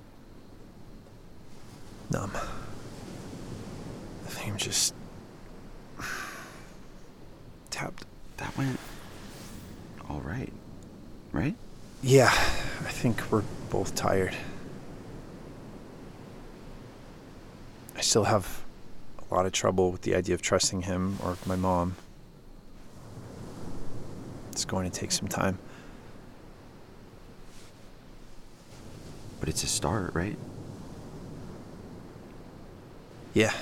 Numb. 2.12 2.32
I 4.26 4.28
think 4.28 4.52
I'm 4.52 4.58
just. 4.58 4.94
tapped. 7.70 8.04
That 8.36 8.56
went 8.58 8.78
all 10.10 10.20
right, 10.20 10.52
right? 11.32 11.54
Yeah, 12.02 12.26
I 12.26 12.90
think 12.90 13.22
we're 13.30 13.44
both 13.70 13.94
tired. 13.94 14.36
I 17.96 18.02
still 18.02 18.24
have 18.24 18.62
a 19.30 19.34
lot 19.34 19.46
of 19.46 19.52
trouble 19.52 19.90
with 19.90 20.02
the 20.02 20.14
idea 20.14 20.34
of 20.34 20.42
trusting 20.42 20.82
him 20.82 21.16
or 21.22 21.38
my 21.46 21.56
mom. 21.56 21.96
It's 24.50 24.66
going 24.66 24.90
to 24.90 24.94
take 24.94 25.12
some 25.12 25.28
time. 25.28 25.58
But 29.40 29.48
it's 29.48 29.64
a 29.64 29.66
start, 29.66 30.14
right? 30.14 30.36
Yeah, 33.34 33.54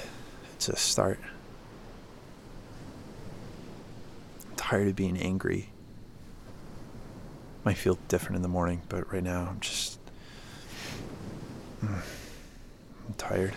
it's 0.54 0.68
a 0.68 0.76
start. 0.76 1.20
I'm 4.48 4.56
tired 4.56 4.88
of 4.88 4.96
being 4.96 5.16
angry. 5.16 5.68
Might 7.64 7.76
feel 7.76 7.98
different 8.08 8.36
in 8.36 8.42
the 8.42 8.48
morning, 8.48 8.82
but 8.88 9.12
right 9.12 9.22
now 9.22 9.46
I'm 9.48 9.60
just. 9.60 10.00
Mm, 11.84 12.02
I'm 13.06 13.14
tired. 13.16 13.54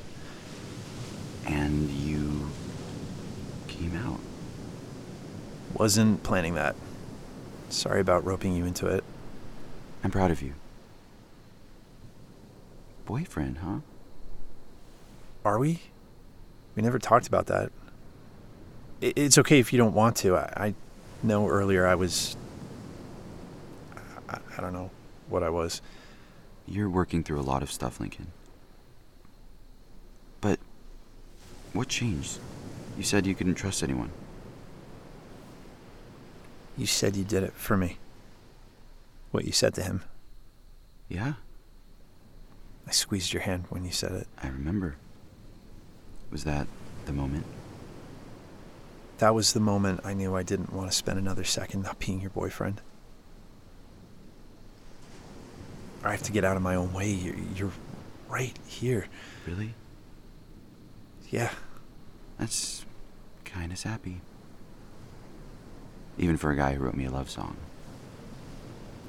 And 1.48 1.90
you 1.90 2.48
came 3.68 3.96
out. 3.98 4.20
Wasn't 5.74 6.22
planning 6.22 6.54
that. 6.54 6.76
Sorry 7.70 8.02
about 8.02 8.24
roping 8.24 8.56
you 8.56 8.66
into 8.66 8.86
it. 8.86 9.04
I'm 10.04 10.12
proud 10.12 10.30
of 10.30 10.44
you. 10.44 10.54
Boyfriend, 13.06 13.58
huh? 13.58 13.80
Are 15.44 15.58
we? 15.58 15.82
We 16.76 16.82
never 16.82 17.00
talked 17.00 17.28
about 17.28 17.48
that. 17.48 17.72
It's 19.02 19.38
okay 19.38 19.60
if 19.60 19.74
you 19.74 19.78
don't 19.78 19.94
want 19.94 20.16
to. 20.18 20.38
I, 20.38 20.54
I 20.56 20.74
know 21.22 21.48
earlier 21.48 21.86
I 21.86 21.96
was. 21.96 22.36
I, 24.30 24.38
I 24.58 24.62
don't 24.62 24.74
know 24.74 24.90
what 25.30 25.44
I 25.44 25.50
was. 25.50 25.82
You're 26.66 26.90
working 26.90 27.24
through 27.24 27.40
a 27.40 27.42
lot 27.42 27.62
of 27.62 27.72
stuff, 27.72 28.00
Lincoln. 28.00 28.28
But 30.42 30.60
what 31.74 31.90
changed? 31.90 32.40
You 32.98 33.04
said 33.04 33.26
you 33.26 33.36
couldn't 33.36 33.56
trust 33.56 33.84
anyone. 33.84 34.12
You 36.78 36.86
said 36.86 37.16
you 37.16 37.24
did 37.24 37.44
it 37.44 37.54
for 37.54 37.78
me. 37.78 37.98
What 39.32 39.46
you 39.46 39.52
said 39.52 39.74
to 39.76 39.84
him. 39.84 40.04
Yeah, 41.10 41.34
I 42.88 42.92
squeezed 42.92 43.34
your 43.34 43.44
hand 43.44 43.66
when 43.70 43.86
you 43.86 43.92
said 43.92 44.12
it. 44.14 44.28
I 44.42 44.48
remember. 44.48 44.96
Was 46.34 46.46
that 46.46 46.66
the 47.06 47.14
moment? 47.14 47.46
That 49.20 49.36
was 49.36 49.54
the 49.54 49.60
moment 49.60 50.02
I 50.04 50.16
knew 50.16 50.36
I 50.36 50.42
didn't 50.42 50.74
want 50.74 50.90
to 50.90 50.98
spend 50.98 51.20
another 51.20 51.44
second 51.44 51.84
not 51.84 52.00
being 52.00 52.20
your 52.20 52.32
boyfriend. 52.32 52.82
I 56.04 56.10
have 56.10 56.24
to 56.24 56.32
get 56.32 56.44
out 56.44 56.58
of 56.58 56.64
my 56.64 56.74
own 56.74 56.92
way. 56.92 57.12
You're, 57.12 57.36
you're 57.56 57.72
right 58.28 58.58
here. 58.66 59.06
Really? 59.46 59.76
Yeah. 61.30 61.52
That's 62.40 62.84
kind 63.46 63.72
of 63.72 63.78
sappy. 63.78 64.22
Even 66.18 66.38
for 66.38 66.50
a 66.50 66.56
guy 66.56 66.74
who 66.74 66.84
wrote 66.84 66.96
me 66.96 67.06
a 67.06 67.12
love 67.12 67.30
song. 67.30 67.58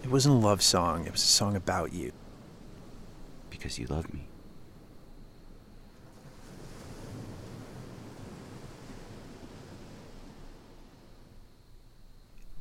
It 0.02 0.10
wasn't 0.10 0.34
a 0.34 0.46
love 0.46 0.60
song, 0.60 1.06
it 1.06 1.12
was 1.12 1.22
a 1.22 1.26
song 1.26 1.56
about 1.56 1.94
you. 1.94 2.12
Because 3.48 3.78
you 3.78 3.86
love 3.86 4.12
me. 4.12 4.26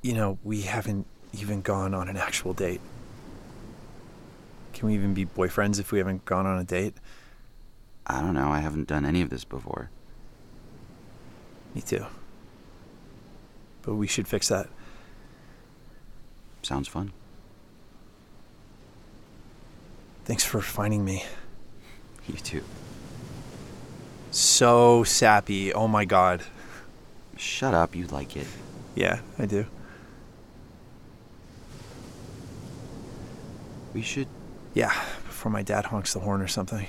You 0.03 0.13
know, 0.13 0.37
we 0.43 0.61
haven't 0.61 1.07
even 1.31 1.61
gone 1.61 1.93
on 1.93 2.09
an 2.09 2.17
actual 2.17 2.53
date. 2.53 2.81
Can 4.73 4.89
we 4.89 4.95
even 4.95 5.13
be 5.13 5.25
boyfriends 5.25 5.79
if 5.79 5.93
we 5.93 5.97
haven't 5.97 6.25
gone 6.25 6.45
on 6.45 6.59
a 6.59 6.63
date? 6.65 6.93
I 8.05 8.19
don't 8.19 8.33
know, 8.33 8.49
I 8.49 8.59
haven't 8.59 8.87
done 8.87 9.05
any 9.05 9.21
of 9.21 9.29
this 9.29 9.45
before. 9.45 9.89
Me 11.73 11.81
too. 11.81 12.05
But 13.81 13.95
we 13.95 14.05
should 14.05 14.27
fix 14.27 14.49
that. 14.49 14.67
Sounds 16.63 16.89
fun. 16.89 17.13
Thanks 20.25 20.43
for 20.43 20.59
finding 20.59 21.05
me. 21.05 21.23
You 22.27 22.35
too. 22.35 22.63
So 24.31 25.03
sappy. 25.05 25.73
Oh 25.73 25.87
my 25.87 26.03
god. 26.05 26.43
Shut 27.37 27.73
up, 27.73 27.95
you 27.95 28.07
like 28.07 28.35
it. 28.35 28.47
Yeah, 28.95 29.21
I 29.39 29.45
do. 29.45 29.65
We 33.93 34.01
should. 34.01 34.27
Yeah, 34.73 34.91
before 35.25 35.51
my 35.51 35.61
dad 35.61 35.85
honks 35.85 36.13
the 36.13 36.19
horn 36.19 36.41
or 36.41 36.47
something. 36.47 36.87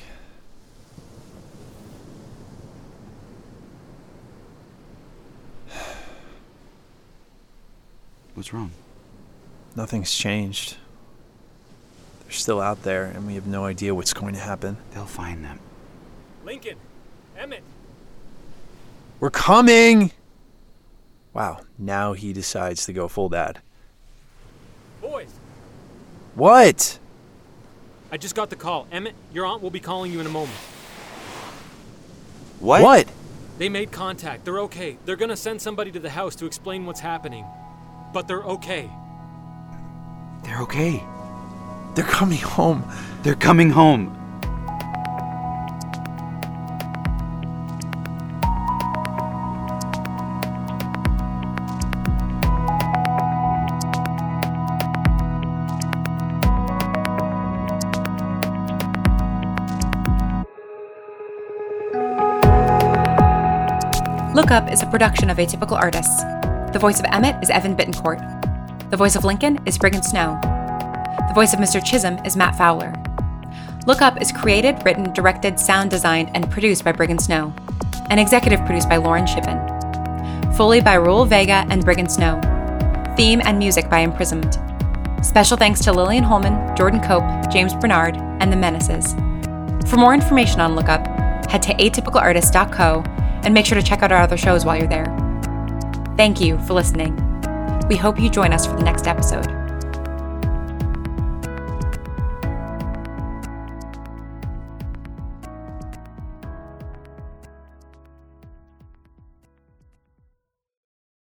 What's 8.34 8.52
wrong? 8.52 8.72
Nothing's 9.76 10.12
changed. 10.14 10.76
They're 12.22 12.32
still 12.32 12.60
out 12.60 12.82
there, 12.82 13.04
and 13.04 13.26
we 13.26 13.34
have 13.34 13.46
no 13.46 13.64
idea 13.64 13.94
what's 13.94 14.12
going 14.12 14.34
to 14.34 14.40
happen. 14.40 14.76
They'll 14.92 15.04
find 15.04 15.44
them. 15.44 15.58
Lincoln! 16.44 16.78
Emmett! 17.36 17.62
We're 19.20 19.30
coming! 19.30 20.10
Wow, 21.32 21.60
now 21.78 22.12
he 22.12 22.32
decides 22.32 22.86
to 22.86 22.92
go 22.92 23.08
full 23.08 23.28
dad. 23.28 23.60
Boys! 25.00 25.32
What? 26.34 26.98
I 28.10 28.16
just 28.16 28.34
got 28.34 28.50
the 28.50 28.56
call. 28.56 28.86
Emmett, 28.90 29.14
your 29.32 29.46
aunt 29.46 29.62
will 29.62 29.70
be 29.70 29.80
calling 29.80 30.12
you 30.12 30.20
in 30.20 30.26
a 30.26 30.30
moment. 30.30 30.56
What? 32.60 32.82
What? 32.82 33.08
They 33.58 33.68
made 33.68 33.92
contact. 33.92 34.44
They're 34.44 34.60
okay. 34.60 34.98
They're 35.04 35.16
gonna 35.16 35.36
send 35.36 35.62
somebody 35.62 35.92
to 35.92 36.00
the 36.00 36.10
house 36.10 36.34
to 36.36 36.46
explain 36.46 36.86
what's 36.86 37.00
happening. 37.00 37.44
But 38.12 38.26
they're 38.26 38.42
okay. 38.42 38.90
They're 40.42 40.60
okay. 40.62 41.02
They're 41.94 42.04
coming 42.04 42.38
home. 42.38 42.84
They're 43.22 43.34
coming 43.34 43.70
home. 43.70 44.16
Up 64.54 64.70
is 64.70 64.82
a 64.82 64.86
production 64.86 65.30
of 65.30 65.38
Atypical 65.38 65.72
Artists. 65.72 66.22
The 66.72 66.78
voice 66.78 67.00
of 67.00 67.06
Emmett 67.06 67.42
is 67.42 67.50
Evan 67.50 67.76
Bittencourt. 67.76 68.20
The 68.88 68.96
voice 68.96 69.16
of 69.16 69.24
Lincoln 69.24 69.58
is 69.66 69.76
Brigham 69.76 70.00
Snow. 70.00 70.38
The 71.26 71.34
voice 71.34 71.52
of 71.52 71.58
Mr. 71.58 71.84
Chisholm 71.84 72.24
is 72.24 72.36
Matt 72.36 72.56
Fowler. 72.56 72.92
Look 73.88 74.00
Up 74.00 74.22
is 74.22 74.30
created, 74.30 74.80
written, 74.84 75.12
directed, 75.12 75.58
sound 75.58 75.90
designed, 75.90 76.30
and 76.34 76.48
produced 76.52 76.84
by 76.84 76.92
Brigham 76.92 77.18
Snow, 77.18 77.52
and 78.10 78.20
executive 78.20 78.64
produced 78.64 78.88
by 78.88 78.96
Lauren 78.96 79.26
Shippen. 79.26 79.58
Foley 80.54 80.80
by 80.80 80.98
Raul 80.98 81.26
Vega 81.26 81.66
and 81.68 81.84
Brigham 81.84 82.08
Snow. 82.08 82.40
Theme 83.16 83.42
and 83.44 83.58
music 83.58 83.90
by 83.90 83.98
Imprisoned. 83.98 84.56
Special 85.20 85.56
thanks 85.56 85.80
to 85.80 85.92
Lillian 85.92 86.22
Holman, 86.22 86.76
Jordan 86.76 87.00
Cope, 87.00 87.50
James 87.50 87.74
Bernard, 87.74 88.16
and 88.38 88.52
the 88.52 88.56
Menaces. 88.56 89.14
For 89.90 89.96
more 89.96 90.14
information 90.14 90.60
on 90.60 90.76
Look 90.76 90.88
Up, 90.88 91.04
head 91.50 91.62
to 91.62 91.74
atypicalartist.co 91.74 93.13
and 93.44 93.54
make 93.54 93.66
sure 93.66 93.80
to 93.80 93.86
check 93.86 94.02
out 94.02 94.12
our 94.12 94.22
other 94.22 94.36
shows 94.36 94.64
while 94.64 94.76
you're 94.76 94.88
there. 94.88 95.06
Thank 96.16 96.40
you 96.40 96.58
for 96.66 96.74
listening. 96.74 97.16
We 97.88 97.96
hope 97.96 98.18
you 98.18 98.30
join 98.30 98.52
us 98.52 98.66
for 98.66 98.74
the 98.74 98.82
next 98.82 99.06
episode. 99.06 99.63